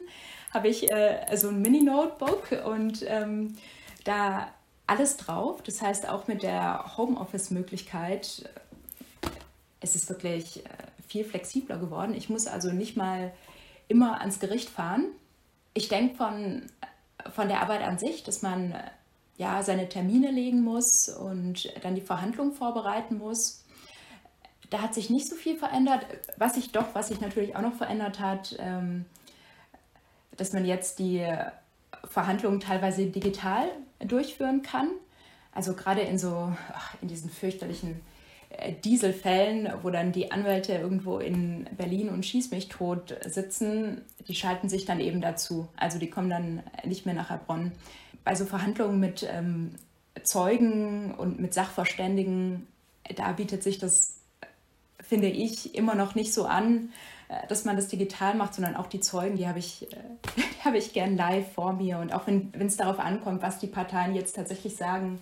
habe 0.53 0.69
ich 0.69 0.91
äh, 0.91 1.37
so 1.37 1.49
ein 1.49 1.63
Mini-Notebook 1.63 2.65
und 2.67 3.05
ähm, 3.09 3.57
da 4.05 4.49
alles 4.87 5.17
drauf. 5.17 5.63
Das 5.63 5.81
heißt, 5.81 6.09
auch 6.09 6.29
mit 6.29 6.43
der 6.43 6.97
Homeoffice-Möglichkeit 6.97 8.45
äh, 9.23 9.29
ist 9.83 9.97
es 9.97 10.09
wirklich 10.09 10.65
äh, 10.65 10.69
viel 11.07 11.25
flexibler 11.25 11.79
geworden. 11.79 12.15
Ich 12.15 12.29
muss 12.29 12.47
also 12.47 12.71
nicht 12.71 12.97
mal 12.97 13.33
immer 13.89 14.21
ans 14.21 14.41
Gericht 14.41 14.69
fahren. 14.69 15.07
Ich 15.75 15.89
denke 15.89 16.17
von, 16.17 16.63
von 17.35 17.49
der 17.49 17.61
Arbeit 17.63 17.83
an 17.83 17.99
sich, 17.99 18.23
dass 18.23 18.43
man 18.43 18.75
ja, 19.43 19.61
seine 19.65 19.89
Termine 19.89 20.31
legen 20.31 20.63
muss 20.63 21.09
und 21.09 21.73
dann 21.83 21.97
die 21.97 22.01
Verhandlung 22.01 22.53
vorbereiten 22.53 23.19
muss. 23.19 23.65
Da 24.71 24.81
hat 24.81 24.95
sich 24.95 25.11
nicht 25.11 25.29
so 25.29 25.35
viel 25.35 25.57
verändert. 25.57 26.07
Was 26.37 26.55
sich 26.55 26.71
doch, 26.71 26.95
was 26.95 27.09
sich 27.09 27.21
natürlich 27.21 27.57
auch 27.57 27.61
noch 27.61 27.75
verändert 27.75 28.21
hat, 28.21 28.57
ähm, 28.61 29.05
dass 30.37 30.53
man 30.53 30.65
jetzt 30.65 31.01
die 31.01 31.27
Verhandlungen 32.05 32.61
teilweise 32.61 33.07
digital 33.07 33.69
durchführen 33.99 34.63
kann. 34.63 34.91
Also 35.53 35.75
gerade 35.75 36.03
in 36.03 36.19
so, 36.19 36.53
in 37.03 37.09
diesen 37.09 37.29
fürchterlichen 37.29 38.01
äh, 38.51 38.73
Dieselfällen, 38.85 39.71
wo 39.83 39.91
dann 39.91 40.13
die 40.13 40.31
Anwälte 40.31 40.75
irgendwo 40.75 41.19
in 41.19 41.69
Berlin 41.77 42.09
und 42.11 42.25
schieß 42.25 42.53
mich 42.53 42.69
tot 42.69 43.17
sitzen, 43.27 44.03
die 44.29 44.37
schalten 44.37 44.69
sich 44.69 44.85
dann 44.85 45.01
eben 45.01 45.21
dazu. 45.21 45.69
Also 45.77 45.99
die 45.99 46.11
kommen 46.11 46.31
dann 46.31 46.63
nicht 46.85 47.07
mehr 47.07 47.15
nach 47.17 47.29
Heilbronn 47.29 47.73
bei 48.25 48.35
so 48.35 48.45
Verhandlungen 48.45 49.01
mit 49.01 49.27
ähm, 49.29 49.75
Zeugen 50.23 51.15
und 51.15 51.41
mit 51.41 51.55
Sachverständigen, 51.55 52.67
da 53.17 53.33
bietet 53.33 53.63
sich 53.63 53.79
das, 53.79 54.19
finde 55.01 55.29
ich, 55.29 55.75
immer 55.75 55.95
noch 55.95 56.15
nicht 56.15 56.33
so 56.33 56.45
an, 56.45 56.91
äh, 57.29 57.47
dass 57.49 57.65
man 57.65 57.77
das 57.77 57.89
digital 57.89 58.35
macht, 58.35 58.55
sondern 58.55 58.77
auch 58.77 58.87
die 58.87 59.01
Zeugen, 59.01 59.37
die 59.37 59.49
habe 59.49 59.59
ich, 59.59 59.91
äh, 59.93 59.97
die 60.37 60.65
habe 60.65 60.79
ich 60.79 60.93
gern 60.93 61.17
live 61.17 61.53
vor 61.53 61.73
mir. 61.73 61.99
Und 61.99 62.13
auch 62.13 62.27
wenn 62.27 62.53
es 62.61 62.77
darauf 62.77 62.99
ankommt, 62.99 63.43
was 63.43 63.59
die 63.59 63.67
Parteien 63.67 64.15
jetzt 64.15 64.37
tatsächlich 64.37 64.77
sagen, 64.77 65.19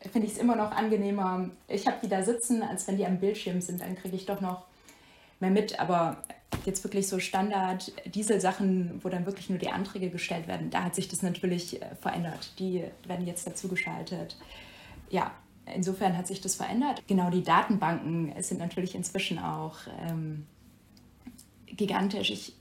äh, 0.00 0.08
finde 0.08 0.26
ich 0.26 0.34
es 0.34 0.38
immer 0.38 0.56
noch 0.56 0.72
angenehmer. 0.72 1.50
Ich 1.68 1.86
habe 1.86 1.98
die 2.02 2.08
da 2.08 2.22
sitzen, 2.22 2.62
als 2.62 2.86
wenn 2.86 2.96
die 2.96 3.06
am 3.06 3.18
Bildschirm 3.18 3.60
sind, 3.60 3.80
dann 3.80 3.96
kriege 3.96 4.16
ich 4.16 4.26
doch 4.26 4.40
noch 4.40 4.64
mehr 5.40 5.50
mit. 5.50 5.80
Aber 5.80 6.18
jetzt 6.64 6.84
wirklich 6.84 7.08
so 7.08 7.18
Standard 7.18 7.92
Dieselsachen, 8.06 9.00
wo 9.02 9.08
dann 9.08 9.26
wirklich 9.26 9.50
nur 9.50 9.58
die 9.58 9.68
Anträge 9.68 10.10
gestellt 10.10 10.48
werden, 10.48 10.70
da 10.70 10.84
hat 10.84 10.94
sich 10.94 11.08
das 11.08 11.22
natürlich 11.22 11.80
äh, 11.82 11.94
verändert. 11.96 12.52
Die 12.58 12.84
werden 13.06 13.26
jetzt 13.26 13.46
dazu 13.46 13.68
geschaltet. 13.68 14.36
Ja, 15.10 15.32
insofern 15.74 16.16
hat 16.16 16.26
sich 16.26 16.40
das 16.40 16.54
verändert. 16.54 17.02
Genau, 17.06 17.30
die 17.30 17.42
Datenbanken 17.42 18.32
sind 18.42 18.58
natürlich 18.58 18.94
inzwischen 18.94 19.38
auch 19.38 19.76
ähm, 20.08 20.46
gigantisch. 21.66 22.30
Ich, 22.30 22.54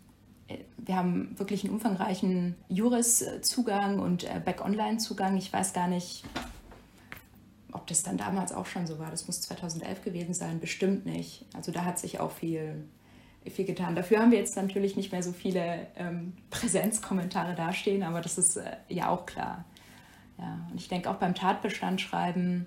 äh, 0.47 0.57
wir 0.77 0.95
haben 0.95 1.37
wirklich 1.37 1.63
einen 1.63 1.73
umfangreichen 1.73 2.55
Juris-Zugang 2.69 3.99
und 3.99 4.23
äh, 4.23 4.41
Back-Online-Zugang. 4.43 5.37
Ich 5.37 5.51
weiß 5.51 5.73
gar 5.73 5.87
nicht, 5.87 6.23
ob 7.71 7.87
das 7.87 8.03
dann 8.03 8.17
damals 8.17 8.51
auch 8.51 8.65
schon 8.65 8.87
so 8.87 8.99
war. 8.99 9.11
Das 9.11 9.27
muss 9.27 9.41
2011 9.41 10.03
gewesen 10.03 10.33
sein. 10.33 10.59
Bestimmt 10.59 11.05
nicht. 11.05 11.45
Also 11.53 11.71
da 11.71 11.85
hat 11.85 11.99
sich 11.99 12.19
auch 12.19 12.31
viel 12.31 12.85
viel 13.49 13.65
getan. 13.65 13.95
Dafür 13.95 14.19
haben 14.19 14.31
wir 14.31 14.39
jetzt 14.39 14.55
natürlich 14.55 14.95
nicht 14.95 15.11
mehr 15.11 15.23
so 15.23 15.31
viele 15.31 15.87
ähm, 15.95 16.33
Präsenzkommentare 16.49 17.55
dastehen, 17.55 18.03
aber 18.03 18.21
das 18.21 18.37
ist 18.37 18.57
äh, 18.57 18.75
ja 18.89 19.09
auch 19.09 19.25
klar. 19.25 19.65
Ja, 20.37 20.67
und 20.71 20.79
ich 20.79 20.87
denke 20.87 21.09
auch 21.09 21.15
beim 21.15 21.35
Tatbestand 21.35 22.01
schreiben, 22.01 22.65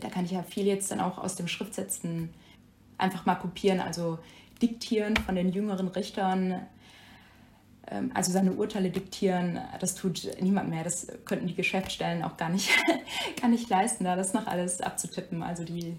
da 0.00 0.08
kann 0.08 0.24
ich 0.24 0.30
ja 0.30 0.42
viel 0.42 0.66
jetzt 0.66 0.90
dann 0.90 1.00
auch 1.00 1.18
aus 1.18 1.36
dem 1.36 1.48
Schriftsetzen 1.48 2.30
einfach 2.98 3.26
mal 3.26 3.34
kopieren, 3.34 3.80
also 3.80 4.18
diktieren 4.62 5.16
von 5.16 5.34
den 5.34 5.50
jüngeren 5.50 5.88
Richtern, 5.88 6.66
ähm, 7.88 8.10
also 8.14 8.32
seine 8.32 8.52
Urteile 8.52 8.90
diktieren, 8.90 9.60
das 9.80 9.94
tut 9.94 10.28
niemand 10.40 10.70
mehr. 10.70 10.84
Das 10.84 11.06
könnten 11.24 11.46
die 11.46 11.54
Geschäftsstellen 11.54 12.22
auch 12.22 12.36
gar 12.36 12.48
nicht, 12.48 12.70
gar 13.40 13.48
nicht 13.48 13.68
leisten, 13.68 14.04
da 14.04 14.16
das 14.16 14.32
noch 14.32 14.46
alles 14.46 14.80
abzutippen. 14.80 15.42
Also 15.42 15.64
die 15.64 15.96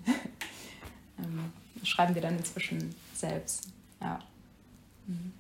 ähm, 1.20 1.52
schreiben 1.84 2.16
wir 2.16 2.22
dann 2.22 2.38
inzwischen 2.38 2.96
selbst. 3.14 3.70
Ja. 4.02 4.20
Mhm. 5.08 5.34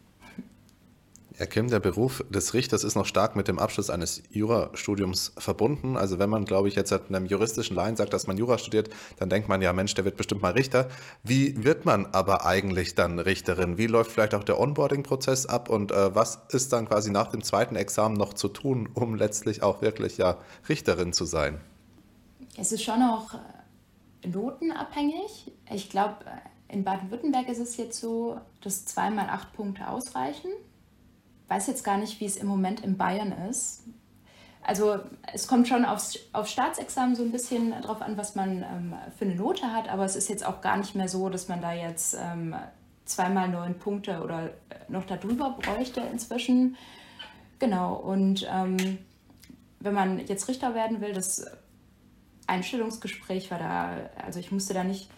Herr 1.38 1.46
Kim, 1.46 1.70
der 1.70 1.80
Beruf 1.80 2.26
des 2.32 2.56
Richters 2.56 2.84
ist 2.84 2.96
noch 2.96 3.06
stark 3.06 3.36
mit 3.36 3.48
dem 3.48 3.60
Abschluss 3.60 3.92
eines 3.92 4.24
Jurastudiums 4.32 5.34
verbunden. 5.38 5.96
Also 5.96 6.18
wenn 6.18 6.32
man, 6.32 6.46
glaube 6.46 6.68
ich, 6.68 6.74
jetzt 6.74 6.92
einem 6.92 7.28
juristischen 7.28 7.76
Laien 7.76 7.96
sagt, 7.96 8.12
dass 8.14 8.26
man 8.26 8.38
Jura 8.38 8.58
studiert, 8.58 8.90
dann 9.20 9.30
denkt 9.30 9.48
man 9.48 9.62
ja, 9.62 9.72
Mensch, 9.72 9.94
der 9.94 10.04
wird 10.04 10.18
bestimmt 10.18 10.42
mal 10.42 10.54
Richter. 10.54 10.88
Wie 11.24 11.64
wird 11.64 11.86
man 11.86 12.08
aber 12.08 12.48
eigentlich 12.48 12.96
dann 12.96 13.20
Richterin? 13.20 13.78
Wie 13.78 13.86
läuft 13.86 14.10
vielleicht 14.10 14.34
auch 14.34 14.44
der 14.44 14.60
Onboarding-Prozess 14.60 15.46
ab 15.46 15.70
und 15.70 15.92
äh, 15.92 16.16
was 16.16 16.40
ist 16.50 16.74
dann 16.74 16.88
quasi 16.88 17.12
nach 17.12 17.28
dem 17.28 17.44
zweiten 17.44 17.76
Examen 17.76 18.16
noch 18.16 18.34
zu 18.34 18.48
tun, 18.48 18.90
um 18.96 19.14
letztlich 19.14 19.62
auch 19.62 19.84
wirklich 19.84 20.18
ja 20.18 20.38
Richterin 20.68 21.14
zu 21.14 21.26
sein? 21.26 21.62
Es 22.58 22.72
ist 22.72 22.82
schon 22.82 23.04
auch 23.04 23.36
äh, 23.36 23.38
notenabhängig. 24.26 25.52
Ich 25.72 25.90
glaube, 25.90 26.18
in 26.68 26.84
Baden-Württemberg 26.84 27.48
ist 27.48 27.60
es 27.60 27.78
jetzt 27.78 28.00
so, 28.00 28.40
dass 28.62 28.86
zweimal 28.86 29.30
acht 29.30 29.54
Punkte 29.54 29.88
ausreichen 29.88 30.50
weiß 31.48 31.68
jetzt 31.68 31.84
gar 31.84 31.98
nicht, 31.98 32.20
wie 32.20 32.26
es 32.26 32.38
im 32.38 32.48
Moment 32.48 32.82
in 32.82 32.98
Bayern 32.98 33.32
ist. 33.50 33.84
Also 34.62 35.00
es 35.34 35.48
kommt 35.48 35.68
schon 35.68 35.86
aufs, 35.86 36.20
aufs 36.34 36.52
Staatsexamen 36.52 37.16
so 37.16 37.24
ein 37.24 37.32
bisschen 37.32 37.72
drauf 37.82 38.02
an, 38.02 38.18
was 38.18 38.36
man 38.36 38.64
ähm, 38.64 38.94
für 39.18 39.26
eine 39.26 39.36
Note 39.36 39.72
hat, 39.72 39.88
aber 39.88 40.04
es 40.04 40.16
ist 40.16 40.28
jetzt 40.30 40.46
auch 40.46 40.60
gar 40.60 40.76
nicht 40.76 40.94
mehr 40.94 41.08
so, 41.08 41.30
dass 41.30 41.48
man 41.48 41.62
da 41.62 41.72
jetzt 41.72 42.18
ähm, 42.20 42.54
zweimal 43.06 43.48
neun 43.48 43.78
Punkte 43.78 44.22
oder 44.22 44.48
äh, 44.48 44.50
noch 44.90 45.06
darüber 45.06 45.52
bräuchte 45.52 46.02
inzwischen. 46.12 46.76
Genau, 47.60 47.96
und 47.96 48.46
ähm, 48.52 48.98
wenn 49.80 49.94
man 49.94 50.20
jetzt 50.28 50.50
Richter 50.50 50.76
werden 50.76 51.00
will, 51.00 51.14
das 51.14 51.46
Einstellungsgespräch 52.48 53.52
war 53.52 53.60
da, 53.60 53.92
also 54.26 54.40
ich 54.40 54.52
musste 54.52 54.74
da 54.74 54.84
nicht 54.84 55.10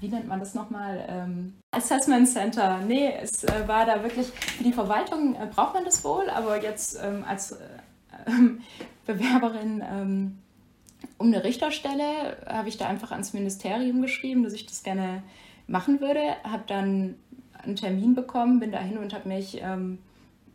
wie 0.00 0.08
nennt 0.08 0.28
man 0.28 0.40
das 0.40 0.54
nochmal? 0.54 1.04
Ähm, 1.08 1.54
Assessment 1.70 2.28
Center. 2.28 2.80
Nee, 2.86 3.12
es 3.20 3.44
äh, 3.44 3.66
war 3.66 3.86
da 3.86 4.02
wirklich, 4.02 4.28
für 4.28 4.64
die 4.64 4.72
Verwaltung 4.72 5.34
äh, 5.34 5.46
braucht 5.46 5.74
man 5.74 5.84
das 5.84 6.04
wohl, 6.04 6.28
aber 6.30 6.62
jetzt 6.62 6.98
ähm, 7.02 7.24
als 7.26 7.52
äh, 7.52 7.56
ähm, 8.26 8.60
Bewerberin 9.06 9.82
ähm, 9.86 10.38
um 11.18 11.26
eine 11.28 11.44
Richterstelle 11.44 12.38
habe 12.46 12.68
ich 12.68 12.78
da 12.78 12.88
einfach 12.88 13.12
ans 13.12 13.34
Ministerium 13.34 14.00
geschrieben, 14.02 14.42
dass 14.42 14.52
ich 14.52 14.66
das 14.66 14.82
gerne 14.82 15.22
machen 15.66 16.00
würde. 16.00 16.20
Habe 16.44 16.64
dann 16.66 17.16
einen 17.62 17.76
Termin 17.76 18.14
bekommen, 18.14 18.60
bin 18.60 18.72
dahin 18.72 18.98
und 18.98 19.14
habe 19.14 19.28
mich 19.28 19.60
ähm, 19.62 19.98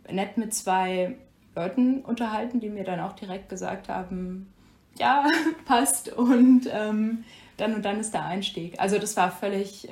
nett 0.10 0.38
mit 0.38 0.54
zwei 0.54 1.16
Leuten 1.56 2.02
unterhalten, 2.02 2.60
die 2.60 2.70
mir 2.70 2.84
dann 2.84 3.00
auch 3.00 3.14
direkt 3.14 3.50
gesagt 3.50 3.90
haben, 3.90 4.52
ja, 4.98 5.26
passt 5.66 6.10
und 6.10 6.70
ähm, 6.72 7.24
dann 7.58 7.76
und 7.76 7.84
dann 7.84 8.00
ist 8.00 8.14
der 8.14 8.26
Einstieg. 8.26 8.80
Also 8.80 8.98
das 9.00 9.18
war 9.18 9.32
völlig, 9.32 9.90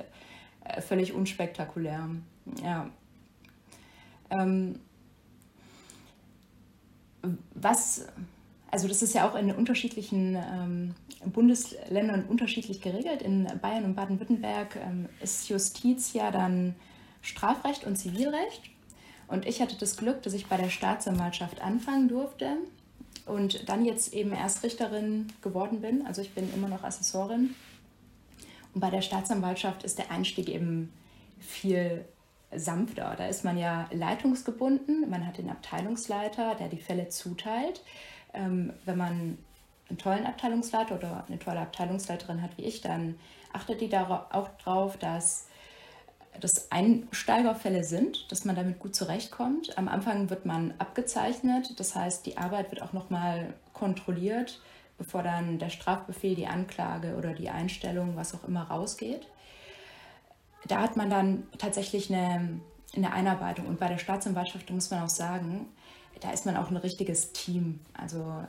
äh, 0.64 0.82
völlig 0.82 1.14
unspektakulär. 1.14 2.10
Ja. 2.64 2.90
Ähm, 4.30 4.80
was, 7.54 8.08
also 8.72 8.88
das 8.88 9.02
ist 9.02 9.14
ja 9.14 9.30
auch 9.30 9.36
in 9.36 9.52
unterschiedlichen 9.52 10.36
ähm, 10.36 10.96
Bundesländern 11.26 12.26
unterschiedlich 12.26 12.82
geregelt. 12.82 13.22
In 13.22 13.48
Bayern 13.62 13.86
und 13.86 13.96
Baden-Württemberg 13.96 14.78
ähm, 14.78 15.10
ist 15.22 15.50
Justiz 15.50 16.14
ja 16.14 16.32
dann 16.32 16.76
Strafrecht 17.22 17.86
und 17.86 17.98
Zivilrecht. 17.98 18.70
Und 19.28 19.46
ich 19.46 19.62
hatte 19.62 19.76
das 19.78 19.98
Glück, 19.98 20.22
dass 20.22 20.34
ich 20.34 20.48
bei 20.48 20.56
der 20.56 20.70
Staatsanwaltschaft 20.70 21.62
anfangen 21.62 22.08
durfte 22.08 22.58
und 23.28 23.68
dann 23.70 23.86
jetzt 23.86 24.14
eben 24.14 24.32
erst 24.32 24.64
Richterin 24.64 25.28
geworden 25.42 25.82
bin. 25.82 26.06
Also 26.06 26.22
ich 26.22 26.34
bin 26.34 26.52
immer 26.54 26.68
noch 26.68 26.84
Assessorin. 26.84 27.56
Und 28.74 28.82
bei 28.82 28.90
der 28.90 29.02
Staatsanwaltschaft 29.02 29.84
ist 29.84 29.98
der 29.98 30.12
Einstieg 30.12 30.50
eben 30.50 30.94
viel 31.40 32.06
sanfter. 32.56 33.16
Da 33.18 33.28
ist 33.28 33.44
man 33.44 33.58
ja 33.58 33.88
leitungsgebunden. 33.92 35.10
Man 35.10 35.26
hat 35.26 35.38
den 35.38 35.50
Abteilungsleiter, 35.50 36.56
der 36.56 36.70
die 36.70 36.78
Fälle 36.78 37.10
zuteilt. 37.10 37.82
Ähm, 38.34 38.74
wenn 38.86 38.98
man 38.98 39.38
einen 39.90 39.98
tollen 39.98 40.26
Abteilungsleiter 40.26 40.96
oder 40.96 41.26
eine 41.28 41.40
tolle 41.40 41.60
Abteilungsleiterin 41.60 42.42
hat 42.42 42.58
wie 42.58 42.64
ich, 42.64 42.82
dann 42.82 43.16
achtet 43.54 43.82
die 43.82 43.96
auch 43.96 44.50
drauf, 44.64 44.98
dass 44.98 45.47
das 46.40 46.72
Einsteigerfälle 46.72 47.84
sind, 47.84 48.32
dass 48.32 48.46
man 48.46 48.56
damit 48.56 48.80
gut 48.80 48.96
zurechtkommt. 48.96 49.78
Am 49.78 49.88
Anfang 49.88 50.30
wird 50.30 50.46
man 50.46 50.74
abgezeichnet, 50.78 51.80
das 51.80 51.96
heißt, 51.96 52.26
die 52.26 52.38
Arbeit 52.38 52.72
wird 52.72 52.82
auch 52.82 52.94
nochmal 52.94 53.54
kontrolliert, 53.74 54.62
bevor 54.98 55.24
dann 55.24 55.60
der 55.60 55.70
Strafbefehl, 55.70 56.36
die 56.36 56.48
Anklage 56.48 57.16
oder 57.16 57.34
die 57.34 57.50
Einstellung, 57.50 58.16
was 58.16 58.34
auch 58.34 58.48
immer, 58.48 58.64
rausgeht. 58.64 59.28
Da 60.68 60.82
hat 60.82 60.98
man 60.98 61.10
dann 61.10 61.44
tatsächlich 61.58 62.12
eine, 62.12 62.60
eine 62.96 63.14
Einarbeitung. 63.14 63.68
Und 63.68 63.80
bei 63.80 63.88
der 63.88 64.00
Staatsanwaltschaft 64.00 64.70
muss 64.72 64.90
man 64.90 65.04
auch 65.04 65.10
sagen, 65.10 65.68
da 66.20 66.32
ist 66.32 66.46
man 66.46 66.58
auch 66.58 66.72
ein 66.72 66.78
richtiges 66.78 67.32
Team. 67.32 67.80
Also 67.94 68.44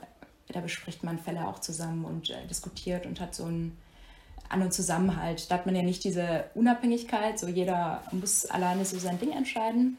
da 0.47 0.59
bespricht 0.59 1.03
man 1.03 1.19
Fälle 1.19 1.47
auch 1.47 1.59
zusammen 1.59 2.05
und 2.05 2.29
äh, 2.29 2.47
diskutiert 2.47 3.05
und 3.05 3.19
hat 3.19 3.35
so 3.35 3.45
ein 3.45 3.77
an 4.49 4.63
und 4.63 4.73
Zusammenhalt. 4.73 5.49
Da 5.49 5.55
hat 5.55 5.65
man 5.65 5.75
ja 5.75 5.83
nicht 5.83 6.03
diese 6.03 6.45
Unabhängigkeit, 6.55 7.39
so 7.39 7.47
jeder 7.47 8.03
muss 8.11 8.45
alleine 8.47 8.83
so 8.83 8.97
sein 8.97 9.19
Ding 9.19 9.31
entscheiden. 9.31 9.97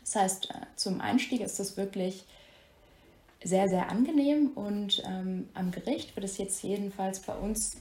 Das 0.00 0.16
heißt, 0.16 0.50
äh, 0.50 0.54
zum 0.76 1.00
Einstieg 1.00 1.40
ist 1.40 1.58
das 1.58 1.76
wirklich 1.76 2.24
sehr, 3.42 3.68
sehr 3.68 3.90
angenehm 3.90 4.50
und 4.54 5.02
ähm, 5.06 5.48
am 5.54 5.70
Gericht 5.70 6.14
wird 6.16 6.24
es 6.24 6.38
jetzt 6.38 6.62
jedenfalls 6.62 7.20
bei 7.20 7.34
uns 7.34 7.76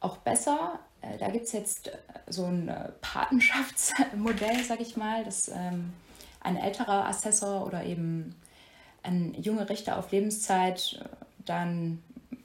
auch 0.00 0.18
besser. 0.18 0.78
Äh, 1.00 1.18
da 1.18 1.28
gibt 1.28 1.46
es 1.46 1.52
jetzt 1.52 1.88
äh, 1.88 1.92
so 2.28 2.44
ein 2.44 2.70
Patenschaftsmodell, 3.00 4.62
sage 4.68 4.82
ich 4.82 4.96
mal, 4.96 5.24
dass 5.24 5.48
ähm, 5.48 5.92
ein 6.40 6.56
älterer 6.56 7.06
Assessor 7.06 7.66
oder 7.66 7.84
eben 7.84 8.34
ein 9.02 9.34
junger 9.34 9.68
Richter 9.68 9.98
auf 9.98 10.10
Lebenszeit 10.12 11.02
dann 11.44 12.02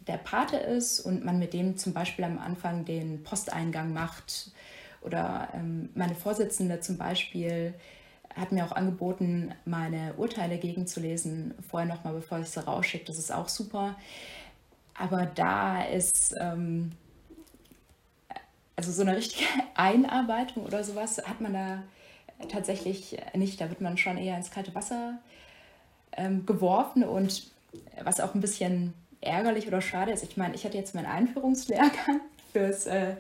der 0.08 0.18
Pate 0.18 0.58
ist 0.58 1.00
und 1.00 1.24
man 1.24 1.40
mit 1.40 1.54
dem 1.54 1.78
zum 1.78 1.94
Beispiel 1.94 2.26
am 2.26 2.40
Anfang 2.40 2.86
den 2.86 3.24
Posteingang 3.24 3.94
macht. 3.94 4.52
Oder 5.02 5.50
ähm, 5.54 5.90
meine 5.96 6.16
Vorsitzende 6.16 6.80
zum 6.80 6.98
Beispiel 6.98 7.74
hat 8.36 8.52
mir 8.52 8.66
auch 8.66 8.72
angeboten, 8.72 9.54
meine 9.66 10.14
Urteile 10.16 10.58
gegenzulesen, 10.58 11.54
vorher 11.70 11.88
nochmal, 11.88 12.14
bevor 12.14 12.40
ich 12.40 12.50
sie 12.50 12.66
rausschicke. 12.66 13.06
Das 13.06 13.20
ist 13.20 13.32
auch 13.32 13.50
super. 13.50 13.96
Aber 14.96 15.26
da 15.26 15.84
ist, 15.84 16.36
ähm, 16.40 16.92
also 18.76 18.92
so 18.92 19.04
eine 19.04 19.16
richtige 19.16 19.46
Einarbeitung 19.76 20.66
oder 20.66 20.84
sowas 20.84 21.22
hat 21.26 21.42
man 21.42 21.54
da 21.54 21.84
tatsächlich 22.50 23.18
nicht. 23.34 23.62
Da 23.62 23.70
wird 23.70 23.82
man 23.82 23.98
schon 23.98 24.18
eher 24.18 24.38
ins 24.38 24.52
kalte 24.52 24.74
Wasser 24.76 25.20
ähm, 26.18 26.46
geworfen 26.46 27.04
und 27.04 27.52
was 28.04 28.20
auch 28.20 28.36
ein 28.36 28.42
bisschen 28.42 28.94
ärgerlich 29.24 29.68
oder 29.68 29.82
schade 29.82 30.12
ist, 30.12 30.24
ich 30.24 30.38
meine, 30.38 30.56
ich 30.56 30.66
hatte 30.66 30.78
jetzt 30.78 30.96
meinen 30.96 31.06
Einführungslehrgang 31.06 32.22
fürs 32.52 32.86
äh, 32.86 33.16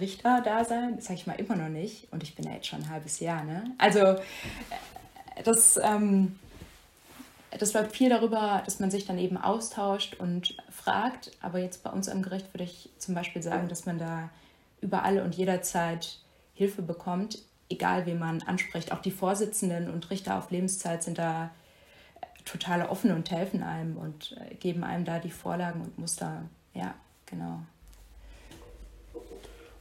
Richterdasein, 0.00 0.96
das 0.96 1.06
sage 1.06 1.18
ich 1.20 1.26
mal 1.26 1.34
immer 1.34 1.56
noch 1.56 1.68
nicht 1.68 2.12
und 2.12 2.22
ich 2.22 2.34
bin 2.34 2.44
ja 2.44 2.52
jetzt 2.52 2.66
schon 2.66 2.80
ein 2.80 2.90
halbes 2.90 3.20
Jahr. 3.20 3.44
Ne? 3.44 3.72
Also 3.78 3.98
äh, 4.00 4.16
das, 5.44 5.78
ähm, 5.82 6.38
das 7.58 7.72
läuft 7.72 7.96
viel 7.96 8.10
darüber, 8.10 8.62
dass 8.64 8.80
man 8.80 8.90
sich 8.90 9.06
dann 9.06 9.18
eben 9.18 9.36
austauscht 9.36 10.14
und 10.14 10.56
fragt, 10.70 11.32
aber 11.40 11.58
jetzt 11.58 11.82
bei 11.82 11.90
uns 11.90 12.08
am 12.08 12.22
Gericht 12.22 12.52
würde 12.54 12.64
ich 12.64 12.90
zum 12.98 13.14
Beispiel 13.14 13.42
sagen, 13.42 13.68
dass 13.68 13.86
man 13.86 13.98
da 13.98 14.30
überall 14.80 15.20
und 15.20 15.34
jederzeit 15.34 16.18
Hilfe 16.54 16.82
bekommt, 16.82 17.38
egal 17.68 18.06
wen 18.06 18.18
man 18.18 18.42
anspricht. 18.42 18.92
Auch 18.92 19.00
die 19.00 19.10
Vorsitzenden 19.10 19.90
und 19.90 20.10
Richter 20.10 20.38
auf 20.38 20.50
Lebenszeit 20.50 21.02
sind 21.02 21.18
da 21.18 21.50
total 22.50 22.82
offen 22.86 23.12
und 23.12 23.30
helfen 23.30 23.62
einem 23.62 23.96
und 23.96 24.36
äh, 24.38 24.54
geben 24.54 24.84
einem 24.84 25.04
da 25.04 25.18
die 25.18 25.30
Vorlagen 25.30 25.80
und 25.82 25.98
Muster. 25.98 26.42
Ja, 26.74 26.94
genau. 27.26 27.60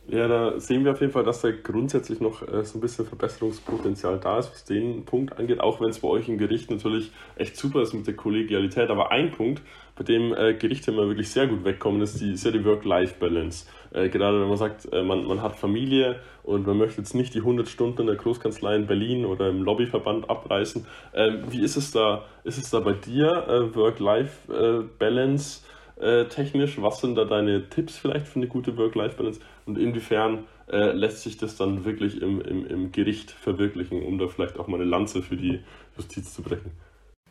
Ja, 0.10 0.30
da 0.30 0.58
sehen 0.58 0.86
wir 0.86 0.94
auf 0.94 1.02
jeden 1.02 1.12
Fall, 1.12 1.26
dass 1.26 1.42
da 1.42 1.52
grundsätzlich 1.52 2.22
noch 2.22 2.42
äh, 2.42 2.64
so 2.64 2.78
ein 2.78 2.82
bisschen 2.82 3.06
Verbesserungspotenzial 3.06 4.20
da 4.20 4.40
ist, 4.40 4.50
was 4.52 4.64
den 4.64 5.04
Punkt 5.04 5.38
angeht, 5.38 5.60
auch 5.60 5.82
wenn 5.82 5.90
es 5.90 6.00
bei 6.00 6.08
euch 6.08 6.30
im 6.30 6.38
Gericht 6.38 6.72
natürlich 6.72 7.12
echt 7.36 7.58
super 7.58 7.82
ist 7.82 7.94
mit 7.94 8.08
der 8.08 8.16
Kollegialität. 8.16 8.90
Aber 8.90 9.12
ein 9.12 9.32
Punkt, 9.32 9.62
bei 9.98 10.06
dem 10.06 10.34
äh, 10.34 10.54
Gerichte 10.54 10.92
immer 10.92 11.08
wirklich 11.08 11.30
sehr 11.30 11.48
gut 11.48 11.66
wegkommen, 11.66 12.02
ist, 12.02 12.22
die, 12.22 12.32
ist 12.32 12.46
ja 12.46 12.52
die 12.52 12.64
Work-Life-Balance. 12.64 13.66
Äh, 13.92 14.10
gerade 14.10 14.42
wenn 14.42 14.48
man 14.48 14.58
sagt, 14.58 14.92
äh, 14.92 15.04
man, 15.04 15.26
man 15.26 15.42
hat 15.42 15.56
Familie 15.56 16.20
und 16.44 16.66
man 16.68 16.78
möchte 16.78 17.02
jetzt 17.02 17.16
nicht 17.16 17.34
die 17.34 17.40
100 17.40 17.68
Stunden 17.68 18.02
in 18.02 18.08
der 18.08 18.16
Großkanzlei 18.16 18.76
in 18.76 18.88
Berlin 18.88 19.26
oder 19.26 19.50
im 19.50 19.64
Lobbyverband 19.64 20.30
abreißen. 20.30 20.86
Ähm, 21.14 21.44
wie 21.50 21.62
ist 21.62 21.78
es 21.78 21.92
da, 21.92 22.26
ist 22.44 22.58
es 22.58 22.70
da 22.70 22.80
bei 22.80 22.94
dir, 22.94 23.48
äh, 23.48 23.76
Work-Life-Balance? 23.76 25.62
Äh, 26.00 26.26
technisch? 26.26 26.80
Was 26.82 27.02
sind 27.02 27.16
da 27.16 27.26
deine 27.26 27.70
Tipps 27.70 27.98
vielleicht 27.98 28.28
für 28.28 28.38
eine 28.38 28.48
gute 28.48 28.78
Work-Life-Balance? 28.78 29.40
Und 29.66 29.78
inwiefern 29.78 30.46
lässt 30.70 31.24
sich 31.24 31.38
das 31.38 31.56
dann 31.56 31.86
wirklich 31.86 32.22
im, 32.22 32.42
im, 32.42 32.68
im 32.68 32.92
Gericht 32.92 33.32
verwirklichen, 33.32 34.04
um 34.04 34.18
da 34.18 34.28
vielleicht 34.28 34.60
auch 34.60 34.68
mal 34.68 34.76
eine 34.76 34.84
Lanze 34.84 35.22
für 35.22 35.38
die 35.38 35.62
Justiz 35.96 36.34
zu 36.34 36.42
brechen? 36.42 36.72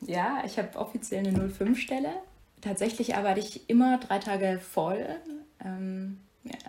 Ja, 0.00 0.42
ich 0.44 0.58
habe 0.58 0.74
offiziell 0.78 1.26
eine 1.26 1.48
05-Stelle. 1.48 2.08
Tatsächlich 2.60 3.14
arbeite 3.14 3.40
ich 3.40 3.68
immer 3.68 3.98
drei 3.98 4.18
Tage 4.18 4.58
voll, 4.60 5.06
ähm, 5.64 6.18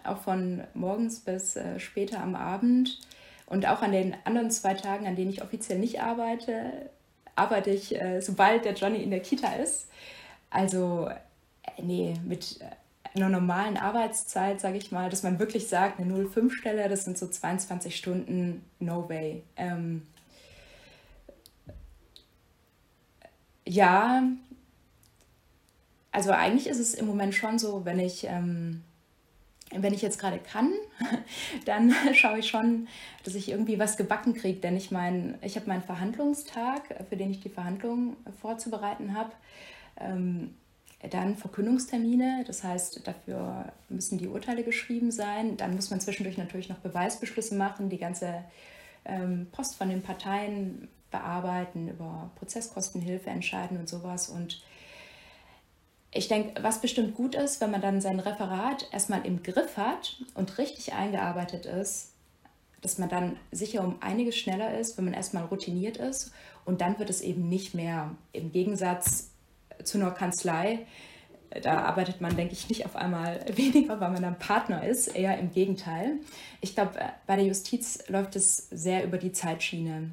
auch 0.04 0.20
von 0.20 0.64
morgens 0.74 1.20
bis 1.20 1.56
äh, 1.56 1.80
später 1.80 2.22
am 2.22 2.36
Abend. 2.36 3.00
Und 3.46 3.66
auch 3.66 3.82
an 3.82 3.94
den 3.94 4.16
anderen 4.26 4.52
zwei 4.52 4.74
Tagen, 4.74 5.08
an 5.08 5.16
denen 5.16 5.32
ich 5.32 5.42
offiziell 5.42 5.80
nicht 5.80 6.02
arbeite, 6.02 6.90
arbeite 7.36 7.70
ich, 7.70 8.00
äh, 8.00 8.22
sobald 8.22 8.66
der 8.66 8.74
Johnny 8.74 9.02
in 9.02 9.12
der 9.12 9.22
Kita 9.22 9.54
ist. 9.56 9.88
Also, 10.50 11.08
äh, 11.08 11.82
nee, 11.82 12.16
mit 12.26 12.60
einer 13.16 13.30
normalen 13.30 13.78
Arbeitszeit, 13.78 14.60
sage 14.60 14.78
ich 14.78 14.92
mal, 14.92 15.10
dass 15.10 15.24
man 15.24 15.40
wirklich 15.40 15.68
sagt, 15.68 16.00
eine 16.00 16.14
0,5-Stelle, 16.14 16.90
das 16.90 17.06
sind 17.06 17.18
so 17.18 17.28
22 17.28 17.96
Stunden, 17.96 18.64
no 18.80 19.08
way. 19.10 19.44
Ähm, 19.56 20.06
ja, 23.66 24.24
also 26.12 26.32
eigentlich 26.32 26.68
ist 26.68 26.80
es 26.80 26.94
im 26.96 27.06
Moment 27.06 27.36
schon 27.36 27.60
so, 27.60 27.86
wenn 27.86 28.00
ich, 28.00 28.26
ähm, 28.26 28.84
wenn 29.82 29.94
ich 29.94 30.02
jetzt 30.02 30.20
gerade 30.20 30.40
kann, 30.40 30.74
dann 31.66 31.94
schaue 32.14 32.40
ich 32.40 32.48
schon, 32.48 32.88
dass 33.24 33.36
ich 33.36 33.50
irgendwie 33.50 33.80
was 33.80 33.98
gebacken 33.98 34.34
kriege, 34.34 34.60
denn 34.60 34.76
ich 34.76 34.92
meine, 34.92 35.38
ich 35.42 35.56
habe 35.56 35.68
meinen 35.68 35.84
Verhandlungstag, 35.84 37.06
für 37.10 37.18
den 37.18 37.32
ich 37.32 37.40
die 37.40 37.50
Verhandlungen 37.50 38.16
vorzubereiten 38.42 39.14
habe. 39.14 39.32
Ähm, 40.00 40.56
dann 41.12 41.36
Verkündungstermine, 41.36 42.44
das 42.48 42.64
heißt, 42.64 43.08
dafür 43.08 43.72
müssen 43.88 44.18
die 44.18 44.28
Urteile 44.28 44.64
geschrieben 44.64 45.12
sein. 45.12 45.56
Dann 45.56 45.76
muss 45.76 45.92
man 45.92 46.00
zwischendurch 46.02 46.38
natürlich 46.38 46.70
noch 46.70 46.80
Beweisbeschlüsse 46.80 47.56
machen, 47.56 47.90
die 47.90 48.00
ganze 48.00 48.44
ähm, 49.06 49.48
Post 49.52 49.76
von 49.76 49.90
den 49.90 50.02
Parteien 50.02 50.88
bearbeiten, 51.12 51.88
über 51.88 52.32
Prozesskostenhilfe 52.36 53.30
entscheiden 53.30 53.78
und 53.78 53.88
sowas. 53.88 54.30
Und 54.30 54.62
ich 56.12 56.28
denke, 56.28 56.64
was 56.64 56.82
bestimmt 56.82 57.16
gut 57.16 57.36
ist, 57.36 57.62
wenn 57.62 57.72
man 57.72 57.82
dann 57.82 58.02
sein 58.02 58.20
Referat 58.20 58.88
erstmal 58.92 59.26
im 59.26 59.44
Griff 59.44 59.78
hat 59.78 60.18
und 60.36 60.58
richtig 60.58 60.94
eingearbeitet 60.94 61.66
ist, 61.66 62.14
dass 62.82 62.98
man 62.98 63.10
dann 63.10 63.38
sicher 63.52 63.84
um 63.84 63.98
einiges 64.02 64.38
schneller 64.38 64.78
ist, 64.80 64.98
wenn 64.98 65.06
man 65.06 65.14
erstmal 65.14 65.46
routiniert 65.46 65.98
ist. 65.98 66.32
Und 66.66 66.82
dann 66.82 67.00
wird 67.00 67.10
es 67.10 67.22
eben 67.22 67.50
nicht 67.50 67.74
mehr 67.74 68.16
im 68.34 68.52
Gegensatz 68.52 69.32
zu 69.84 69.98
einer 69.98 70.12
Kanzlei. 70.12 70.86
Da 71.62 71.82
arbeitet 71.82 72.22
man, 72.22 72.36
denke 72.36 72.54
ich, 72.54 72.70
nicht 72.70 72.86
auf 72.86 72.96
einmal 72.96 73.44
weniger, 73.56 74.00
weil 74.00 74.12
man 74.12 74.22
dann 74.22 74.40
Partner 74.40 74.86
ist, 74.86 75.08
eher 75.08 75.38
im 75.38 75.52
Gegenteil. 75.52 76.20
Ich 76.62 76.76
glaube, 76.76 76.94
bei 77.26 77.36
der 77.36 77.46
Justiz 77.46 78.04
läuft 78.08 78.36
es 78.36 78.70
sehr 78.70 79.04
über 79.04 79.18
die 79.18 79.32
Zeitschiene. 79.32 80.12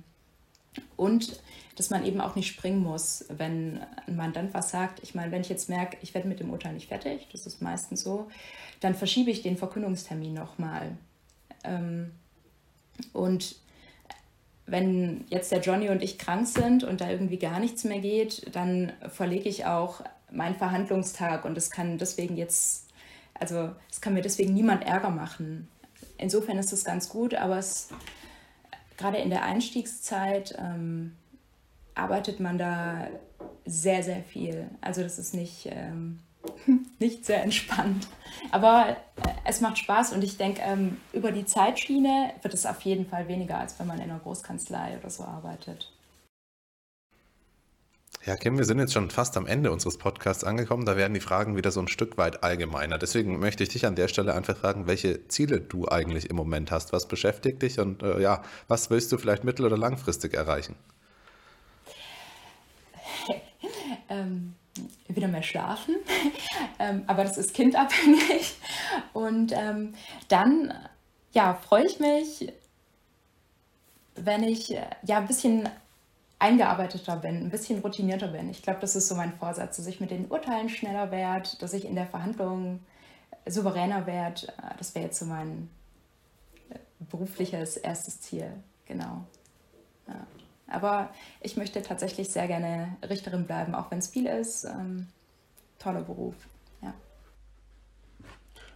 Und 0.97 1.41
dass 1.77 1.91
man 1.91 2.05
eben 2.05 2.21
auch 2.21 2.37
nicht 2.37 2.49
springen 2.49 2.79
muss, 2.79 3.25
wenn 3.29 3.81
ein 4.07 4.17
Mandant 4.17 4.55
was 4.55 4.71
sagt. 4.71 5.01
Ich 5.03 5.15
meine, 5.15 5.33
wenn 5.33 5.41
ich 5.41 5.49
jetzt 5.49 5.69
merke, 5.69 5.97
ich 6.03 6.15
werde 6.15 6.29
mit 6.29 6.41
dem 6.41 6.51
Urteil 6.51 6.73
nicht 6.73 6.89
fertig, 6.89 7.29
das 7.33 7.47
ist 7.47 7.63
meistens 7.63 8.03
so, 8.03 8.29
dann 8.81 8.95
verschiebe 8.95 9.31
ich 9.31 9.43
den 9.43 9.57
Verkündungstermin 9.57 10.35
nochmal. 10.35 10.97
Ähm, 11.65 12.13
und 13.13 13.57
wenn 14.67 15.25
jetzt 15.29 15.53
der 15.53 15.61
Johnny 15.61 15.91
und 15.91 16.03
ich 16.03 16.19
krank 16.19 16.47
sind 16.47 16.85
und 16.85 17.01
da 17.01 17.11
irgendwie 17.11 17.39
gar 17.39 17.59
nichts 17.59 17.85
mehr 17.85 18.01
geht, 18.01 18.55
dann 18.55 18.93
verlege 19.09 19.49
ich 19.49 19.67
auch 19.67 20.03
meinen 20.31 20.55
Verhandlungstag 20.55 21.45
und 21.45 21.57
es 21.59 21.71
kann 21.71 21.99
deswegen 21.99 22.37
jetzt, 22.37 22.89
also 23.35 23.73
es 23.91 24.01
kann 24.01 24.15
mir 24.15 24.23
deswegen 24.23 24.55
niemand 24.55 24.85
Ärger 24.85 25.11
machen. 25.11 25.69
Insofern 26.19 26.59
ist 26.59 26.73
das 26.73 26.85
ganz 26.85 27.09
gut, 27.09 27.35
aber 27.35 27.59
es 27.59 27.89
gerade 28.97 29.19
in 29.19 29.31
der 29.31 29.45
Einstiegszeit 29.45 30.55
ähm, 30.59 31.17
arbeitet 31.95 32.41
man 32.41 32.59
da 32.59 33.09
sehr, 33.65 34.03
sehr 34.03 34.23
viel. 34.23 34.69
Also 34.81 35.03
das 35.03 35.19
ist 35.19 35.35
nicht, 35.35 35.69
ähm, 35.71 36.21
nicht 36.99 37.25
sehr 37.25 37.43
entspannt. 37.43 38.09
Aber 38.51 38.91
äh, 38.91 38.95
es 39.45 39.61
macht 39.61 39.79
Spaß 39.79 40.13
und 40.13 40.23
ich 40.23 40.37
denke, 40.37 40.61
ähm, 40.63 40.99
über 41.13 41.33
die 41.33 41.45
Zeitschiene 41.45 42.33
wird 42.43 42.55
es 42.55 42.67
auf 42.67 42.81
jeden 42.83 43.07
Fall 43.07 43.29
weniger, 43.29 43.59
als 43.59 43.79
wenn 43.79 43.87
man 43.87 43.99
in 43.99 44.11
einer 44.11 44.21
Großkanzlei 44.21 44.99
oder 44.99 45.11
so 45.11 45.25
arbeitet. 45.25 45.91
Ja, 48.27 48.37
Kim, 48.37 48.57
wir 48.57 48.65
sind 48.65 48.79
jetzt 48.79 48.95
schon 48.95 49.11
fast 49.11 49.37
am 49.37 49.47
Ende 49.47 49.71
unseres 49.71 49.99
Podcasts 49.99 50.45
angekommen. 50.45 50.87
Da 50.87 50.97
werden 50.97 51.13
die 51.13 51.21
Fragen 51.21 51.59
wieder 51.59 51.71
so 51.71 51.81
ein 51.81 51.89
Stück 51.89 52.17
weit 52.17 52.43
allgemeiner. 52.43 52.97
Deswegen 52.97 53.39
möchte 53.39 53.63
ich 53.63 53.69
dich 53.69 53.85
an 53.85 53.97
der 53.97 54.09
Stelle 54.09 54.35
einfach 54.35 54.57
fragen, 54.57 54.87
welche 54.87 55.29
Ziele 55.29 55.61
du 55.61 55.89
eigentlich 55.89 56.31
im 56.31 56.37
Moment 56.37 56.71
hast. 56.71 56.95
Was 56.95 57.07
beschäftigt 57.07 57.61
dich 57.61 57.79
und 57.79 58.03
äh, 58.03 58.23
ja, 58.23 58.43
was 58.67 58.89
willst 58.89 59.13
du 59.13 59.19
vielleicht 59.19 59.45
mittel- 59.45 59.67
oder 59.67 59.77
langfristig 59.77 60.33
erreichen? 60.33 60.75
ähm, 64.09 64.55
wieder 65.09 65.29
mehr 65.29 65.43
schlafen, 65.43 65.97
ähm, 66.79 67.03
aber 67.07 67.25
das 67.25 67.37
ist 67.37 67.53
kindabhängig. 67.53 68.57
Und 69.13 69.53
ähm, 69.53 69.93
dann 70.29 70.73
ja, 71.33 71.53
freue 71.53 71.85
ich 71.85 72.01
mich, 72.01 72.51
wenn 74.15 74.45
ich 74.45 74.75
äh, 74.75 74.87
ja 75.03 75.19
ein 75.19 75.27
bisschen 75.27 75.69
eingearbeiteter 76.45 77.17
bin, 77.17 77.37
ein 77.37 77.51
bisschen 77.51 77.81
routinierter 77.81 78.29
bin. 78.29 78.51
Ich 78.51 78.63
glaube, 78.63 78.81
das 78.81 78.95
ist 78.97 79.09
so 79.09 79.15
mein 79.15 79.33
Vorsatz, 79.33 79.79
dass 79.79 79.87
ich 79.87 80.01
mit 80.01 80.11
den 80.11 80.27
Urteilen 80.27 80.69
schneller 80.69 81.11
werde, 81.11 81.49
dass 81.59 81.73
ich 81.73 81.87
in 81.87 81.95
der 81.95 82.07
Verhandlung 82.07 82.81
souveräner 83.47 84.07
werde. 84.07 84.53
Das 84.77 84.95
wäre 84.95 85.07
jetzt 85.07 85.19
so 85.19 85.25
mein 85.25 85.71
äh, 86.69 86.79
berufliches 87.11 87.79
erstes 87.79 88.21
Ziel. 88.21 88.53
Genau. 88.87 89.25
Ja. 90.07 90.27
Aber 90.67 91.11
ich 91.41 91.57
möchte 91.57 91.81
tatsächlich 91.83 92.29
sehr 92.29 92.47
gerne 92.47 92.97
Richterin 93.09 93.47
bleiben, 93.47 93.75
auch 93.75 93.91
wenn 93.91 93.99
es 93.99 94.09
viel 94.09 94.27
ist. 94.27 94.65
Ähm, 94.65 95.07
toller 95.79 96.03
Beruf. 96.03 96.35
Ja, 96.83 96.93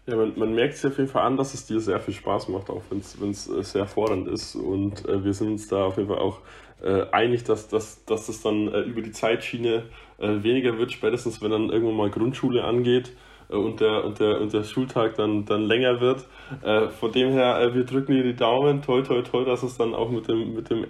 ja 0.07 0.17
man, 0.17 0.39
man 0.39 0.55
merkt 0.55 0.75
es 0.75 0.85
auf 0.87 0.97
jeden 0.97 1.11
Fall 1.11 1.25
an, 1.27 1.37
dass 1.37 1.53
es 1.53 1.67
dir 1.67 1.81
sehr 1.81 2.01
viel 2.01 2.15
Spaß 2.15 2.49
macht, 2.49 2.71
auch 2.71 2.83
wenn 2.89 3.31
es 3.31 3.49
äh, 3.49 3.63
sehr 3.63 3.87
fordernd 3.87 4.27
ist. 4.27 4.55
Und 4.55 5.07
äh, 5.07 5.23
wir 5.23 5.35
sind 5.35 5.49
uns 5.49 5.69
da 5.69 5.85
auf 5.85 5.99
jeden 5.99 6.09
Fall 6.09 6.19
auch 6.19 6.41
äh, 6.83 7.07
einig, 7.13 7.45
dass, 7.45 7.69
dass, 7.69 8.05
dass 8.05 8.29
es 8.29 8.43
dann 8.43 8.69
äh, 8.69 8.81
über 8.81 9.03
die 9.03 9.13
Zeitschiene 9.13 9.85
äh, 10.19 10.43
weniger 10.43 10.79
wird, 10.79 10.93
spätestens 10.93 11.43
wenn 11.43 11.51
dann 11.51 11.71
irgendwann 11.71 11.97
mal 11.97 12.11
Grundschule 12.11 12.65
angeht 12.65 13.13
äh, 13.51 13.57
und, 13.57 13.81
der, 13.81 14.05
und, 14.05 14.21
der, 14.21 14.41
und 14.41 14.53
der 14.53 14.65
Schultag 14.65 15.15
dann, 15.17 15.45
dann 15.45 15.63
länger 15.63 16.01
wird. 16.01 16.27
Äh, 16.63 16.89
von 16.89 17.13
dem 17.13 17.31
her, 17.31 17.61
äh, 17.61 17.75
wir 17.75 17.85
drücken 17.85 18.13
dir 18.13 18.23
die 18.23 18.37
Daumen, 18.37 18.83
toll, 18.83 19.03
toll, 19.03 19.23
toll, 19.23 19.45
dass 19.45 19.63
es 19.63 19.77
dann 19.77 19.95
auch 19.95 20.11
mit 20.11 20.29
dem, 20.29 20.55
mit 20.55 20.71
dem 20.71 20.87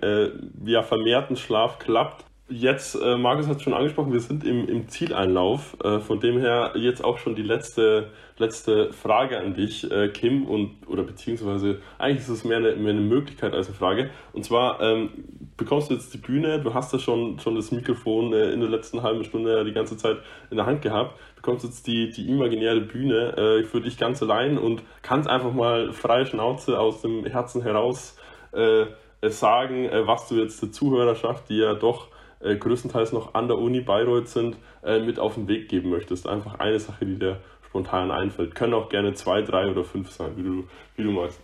ja, 0.65 0.83
vermehrten 0.83 1.37
Schlaf 1.37 1.79
klappt. 1.79 2.25
Jetzt, 2.51 2.95
äh, 2.95 3.19
Markus 3.19 3.47
hat 3.47 3.59
es 3.59 3.63
schon 3.63 3.75
angesprochen, 3.75 4.11
wir 4.11 4.21
sind 4.21 4.43
im, 4.43 4.67
im 4.69 4.89
Zieleinlauf. 4.89 5.77
Äh, 5.85 6.01
von 6.01 6.19
dem 6.19 6.39
her 6.39 6.73
jetzt 6.77 7.05
auch 7.05 7.19
schon 7.19 7.35
die 7.35 7.43
letzte, 7.43 8.11
letzte 8.39 8.91
Frage 8.95 9.39
an 9.39 9.53
dich, 9.53 9.91
äh, 9.91 10.09
Kim, 10.09 10.47
und, 10.47 10.89
oder 10.89 11.03
beziehungsweise 11.03 11.83
eigentlich 11.99 12.21
ist 12.21 12.31
es 12.31 12.45
mehr 12.45 12.57
eine, 12.57 12.75
mehr 12.77 12.93
eine 12.93 13.03
Möglichkeit 13.03 13.53
als 13.53 13.67
eine 13.67 13.77
Frage. 13.77 14.11
Und 14.33 14.47
zwar 14.47 14.81
ähm, 14.81 15.11
bekommst 15.59 15.91
jetzt 15.91 16.15
die 16.15 16.19
Bühne, 16.19 16.61
du 16.61 16.73
hast 16.73 16.95
ja 16.95 16.99
schon, 16.99 17.39
schon 17.39 17.55
das 17.55 17.71
Mikrofon 17.71 18.33
äh, 18.33 18.53
in 18.53 18.61
der 18.61 18.71
letzten 18.71 19.03
halben 19.03 19.25
Stunde 19.25 19.63
die 19.67 19.73
ganze 19.73 19.99
Zeit 19.99 20.17
in 20.51 20.57
der 20.57 20.65
Hand 20.65 20.81
gehabt, 20.81 21.19
bekommst 21.37 21.65
jetzt 21.65 21.87
die, 21.87 22.11
die 22.11 22.31
imaginäre 22.31 22.81
Bühne 22.81 23.37
äh, 23.37 23.65
für 23.65 23.83
dich 23.83 23.99
ganz 23.99 24.23
allein 24.23 24.57
und 24.57 24.83
kannst 25.03 25.29
einfach 25.29 25.53
mal 25.53 25.93
freie 25.93 26.25
Schnauze 26.25 26.81
aus 26.81 27.03
dem 27.03 27.27
Herzen 27.27 27.61
heraus 27.61 28.17
äh, 28.53 28.87
sagen, 29.29 29.91
was 30.07 30.29
du 30.29 30.37
jetzt 30.37 30.63
der 30.63 30.73
Zuhörerschaft, 30.73 31.51
die 31.51 31.59
ja 31.59 31.75
doch 31.75 32.09
äh, 32.41 32.57
größtenteils 32.57 33.13
noch 33.13 33.35
an 33.35 33.49
der 33.49 33.59
Uni 33.59 33.81
Bayreuth 33.81 34.29
sind, 34.29 34.57
äh, 34.85 35.01
mit 35.01 35.19
auf 35.19 35.35
den 35.35 35.49
Weg 35.49 35.69
geben 35.69 35.91
möchtest. 35.91 36.29
Einfach 36.29 36.61
eine 36.61 36.79
Sache, 36.79 37.05
die 37.05 37.19
dir 37.19 37.41
spontan 37.67 38.11
einfällt. 38.11 38.55
Können 38.55 38.75
auch 38.75 38.89
gerne 38.89 39.15
zwei, 39.15 39.43
drei 39.43 39.69
oder 39.69 39.85
fünf 39.85 40.11
sein, 40.11 40.31
wie 40.37 40.43
du, 40.43 40.65
wie 40.97 41.03
du 41.03 41.11
magst. 41.11 41.41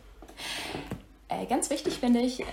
Äh, 1.34 1.46
ganz 1.46 1.70
wichtig 1.70 1.98
finde 1.98 2.20
ich, 2.20 2.40
äh, 2.40 2.44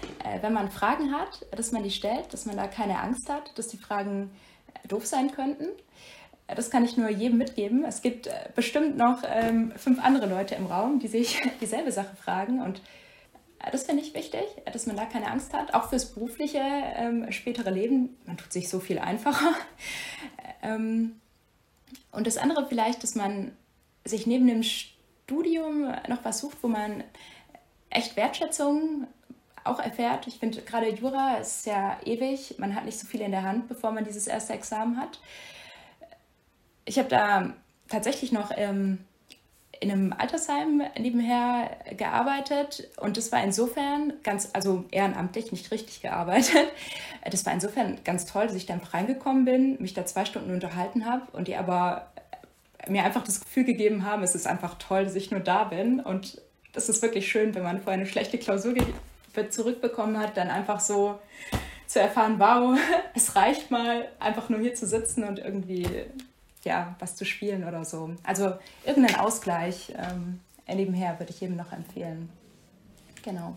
wenn 0.41 0.53
man 0.53 0.71
Fragen 0.71 1.11
hat, 1.11 1.45
dass 1.51 1.71
man 1.71 1.83
die 1.83 1.91
stellt, 1.91 2.33
dass 2.33 2.45
man 2.45 2.57
da 2.57 2.67
keine 2.67 2.99
Angst 2.99 3.29
hat, 3.29 3.57
dass 3.57 3.67
die 3.67 3.77
Fragen 3.77 4.31
äh, 4.73 4.87
doof 4.87 5.05
sein 5.05 5.31
könnten. 5.31 5.67
Das 6.47 6.69
kann 6.69 6.83
ich 6.83 6.97
nur 6.97 7.09
jedem 7.09 7.37
mitgeben. 7.37 7.85
Es 7.85 8.01
gibt 8.01 8.29
bestimmt 8.55 8.97
noch 8.97 9.23
ähm, 9.25 9.71
fünf 9.77 10.03
andere 10.03 10.25
Leute 10.25 10.55
im 10.55 10.65
Raum, 10.65 10.99
die 10.99 11.07
sich 11.07 11.41
dieselbe 11.61 11.93
Sache 11.93 12.15
fragen. 12.15 12.61
Und 12.61 12.81
das 13.71 13.83
finde 13.83 14.03
ich 14.03 14.13
wichtig, 14.13 14.43
dass 14.73 14.85
man 14.85 14.97
da 14.97 15.05
keine 15.05 15.27
Angst 15.31 15.53
hat, 15.53 15.73
auch 15.73 15.89
fürs 15.89 16.13
berufliche 16.13 16.59
ähm, 16.59 17.31
spätere 17.31 17.69
Leben. 17.69 18.17
Man 18.25 18.35
tut 18.35 18.51
sich 18.51 18.67
so 18.67 18.81
viel 18.81 18.99
einfacher. 18.99 19.53
ähm, 20.61 21.21
und 22.11 22.27
das 22.27 22.37
andere 22.37 22.67
vielleicht, 22.67 23.01
dass 23.03 23.15
man 23.15 23.55
sich 24.03 24.27
neben 24.27 24.47
dem 24.47 24.63
Studium 24.63 25.93
noch 26.09 26.25
was 26.25 26.39
sucht, 26.39 26.57
wo 26.61 26.67
man 26.67 27.05
echt 27.91 28.15
Wertschätzung 28.15 29.07
auch 29.63 29.79
erfährt. 29.79 30.27
Ich 30.27 30.39
finde 30.39 30.61
gerade 30.61 30.89
Jura 30.89 31.35
ist 31.35 31.65
ja 31.65 31.97
ewig, 32.03 32.55
man 32.57 32.75
hat 32.75 32.85
nicht 32.85 32.99
so 32.99 33.05
viel 33.05 33.21
in 33.21 33.31
der 33.31 33.43
Hand, 33.43 33.67
bevor 33.67 33.91
man 33.91 34.03
dieses 34.03 34.27
erste 34.27 34.53
Examen 34.53 34.97
hat. 34.97 35.19
Ich 36.85 36.97
habe 36.97 37.09
da 37.09 37.53
tatsächlich 37.87 38.31
noch 38.31 38.51
ähm, 38.55 39.05
in 39.79 39.91
einem 39.91 40.13
Altersheim 40.13 40.83
nebenher 40.97 41.71
gearbeitet 41.97 42.89
und 42.97 43.17
das 43.17 43.31
war 43.31 43.43
insofern 43.43 44.13
ganz, 44.23 44.49
also 44.53 44.85
ehrenamtlich, 44.91 45.51
nicht 45.51 45.71
richtig 45.71 46.01
gearbeitet. 46.01 46.67
Das 47.29 47.45
war 47.45 47.53
insofern 47.53 48.03
ganz 48.03 48.25
toll, 48.25 48.47
dass 48.47 48.55
ich 48.55 48.65
da 48.65 48.73
einfach 48.73 48.95
reingekommen 48.95 49.45
bin, 49.45 49.79
mich 49.79 49.93
da 49.93 50.07
zwei 50.07 50.25
Stunden 50.25 50.51
unterhalten 50.51 51.05
habe 51.05 51.21
und 51.33 51.47
die 51.47 51.55
aber 51.55 52.11
mir 52.87 53.03
einfach 53.03 53.23
das 53.23 53.41
Gefühl 53.41 53.63
gegeben 53.63 54.05
haben, 54.05 54.23
es 54.23 54.33
ist 54.33 54.47
einfach 54.47 54.79
toll, 54.79 55.03
dass 55.03 55.13
ich 55.13 55.29
nur 55.29 55.39
da 55.39 55.65
bin 55.65 55.99
und 55.99 56.41
das 56.73 56.89
ist 56.89 57.01
wirklich 57.01 57.29
schön, 57.29 57.53
wenn 57.55 57.63
man 57.63 57.81
vorher 57.81 57.99
eine 57.99 58.05
schlechte 58.09 58.37
Klausur 58.37 58.73
zurückbekommen 59.49 60.17
hat, 60.17 60.37
dann 60.37 60.49
einfach 60.49 60.79
so 60.79 61.19
zu 61.87 61.99
erfahren, 61.99 62.39
wow, 62.39 62.77
es 63.15 63.35
reicht 63.35 63.71
mal, 63.71 64.07
einfach 64.19 64.49
nur 64.49 64.59
hier 64.59 64.75
zu 64.75 64.85
sitzen 64.85 65.23
und 65.23 65.39
irgendwie 65.39 65.87
ja, 66.63 66.95
was 66.99 67.15
zu 67.15 67.25
spielen 67.25 67.67
oder 67.67 67.85
so. 67.85 68.11
Also 68.23 68.53
irgendeinen 68.85 69.19
Ausgleich 69.19 69.93
ähm, 69.97 70.39
nebenher 70.67 71.19
würde 71.19 71.31
ich 71.31 71.41
jedem 71.41 71.55
noch 71.55 71.71
empfehlen. 71.71 72.29
Genau. 73.23 73.55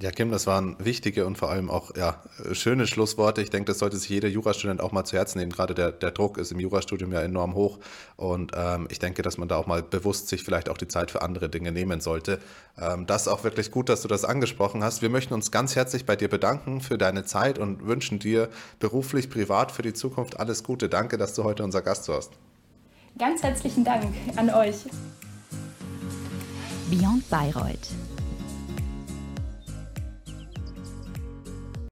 Ja, 0.00 0.10
Kim, 0.10 0.32
das 0.32 0.48
waren 0.48 0.74
wichtige 0.80 1.24
und 1.24 1.38
vor 1.38 1.50
allem 1.50 1.70
auch 1.70 1.94
ja, 1.96 2.20
schöne 2.52 2.88
Schlussworte. 2.88 3.42
Ich 3.42 3.50
denke, 3.50 3.66
das 3.66 3.78
sollte 3.78 3.96
sich 3.96 4.08
jeder 4.08 4.28
Jurastudent 4.28 4.80
auch 4.80 4.90
mal 4.90 5.04
zu 5.04 5.16
Herzen 5.16 5.38
nehmen. 5.38 5.52
Gerade 5.52 5.74
der, 5.74 5.92
der 5.92 6.10
Druck 6.10 6.36
ist 6.36 6.50
im 6.50 6.58
Jurastudium 6.58 7.12
ja 7.12 7.20
enorm 7.20 7.54
hoch. 7.54 7.78
Und 8.16 8.52
ähm, 8.56 8.88
ich 8.90 8.98
denke, 8.98 9.22
dass 9.22 9.38
man 9.38 9.46
da 9.46 9.56
auch 9.56 9.66
mal 9.66 9.82
bewusst 9.82 10.28
sich 10.28 10.42
vielleicht 10.42 10.68
auch 10.68 10.78
die 10.78 10.88
Zeit 10.88 11.12
für 11.12 11.22
andere 11.22 11.48
Dinge 11.48 11.70
nehmen 11.70 12.00
sollte. 12.00 12.40
Ähm, 12.76 13.06
das 13.06 13.22
ist 13.22 13.28
auch 13.28 13.44
wirklich 13.44 13.70
gut, 13.70 13.88
dass 13.88 14.02
du 14.02 14.08
das 14.08 14.24
angesprochen 14.24 14.82
hast. 14.82 15.00
Wir 15.00 15.10
möchten 15.10 15.32
uns 15.32 15.52
ganz 15.52 15.76
herzlich 15.76 16.04
bei 16.04 16.16
dir 16.16 16.28
bedanken 16.28 16.80
für 16.80 16.98
deine 16.98 17.24
Zeit 17.24 17.60
und 17.60 17.86
wünschen 17.86 18.18
dir 18.18 18.48
beruflich, 18.80 19.30
privat 19.30 19.70
für 19.70 19.82
die 19.82 19.92
Zukunft 19.92 20.40
alles 20.40 20.64
Gute. 20.64 20.88
Danke, 20.88 21.18
dass 21.18 21.34
du 21.34 21.44
heute 21.44 21.62
unser 21.62 21.82
Gast 21.82 22.08
warst. 22.08 22.32
Ganz 23.16 23.44
herzlichen 23.44 23.84
Dank 23.84 24.12
an 24.34 24.50
euch. 24.50 24.76
Beyond 26.90 27.28
Bayreuth 27.30 27.88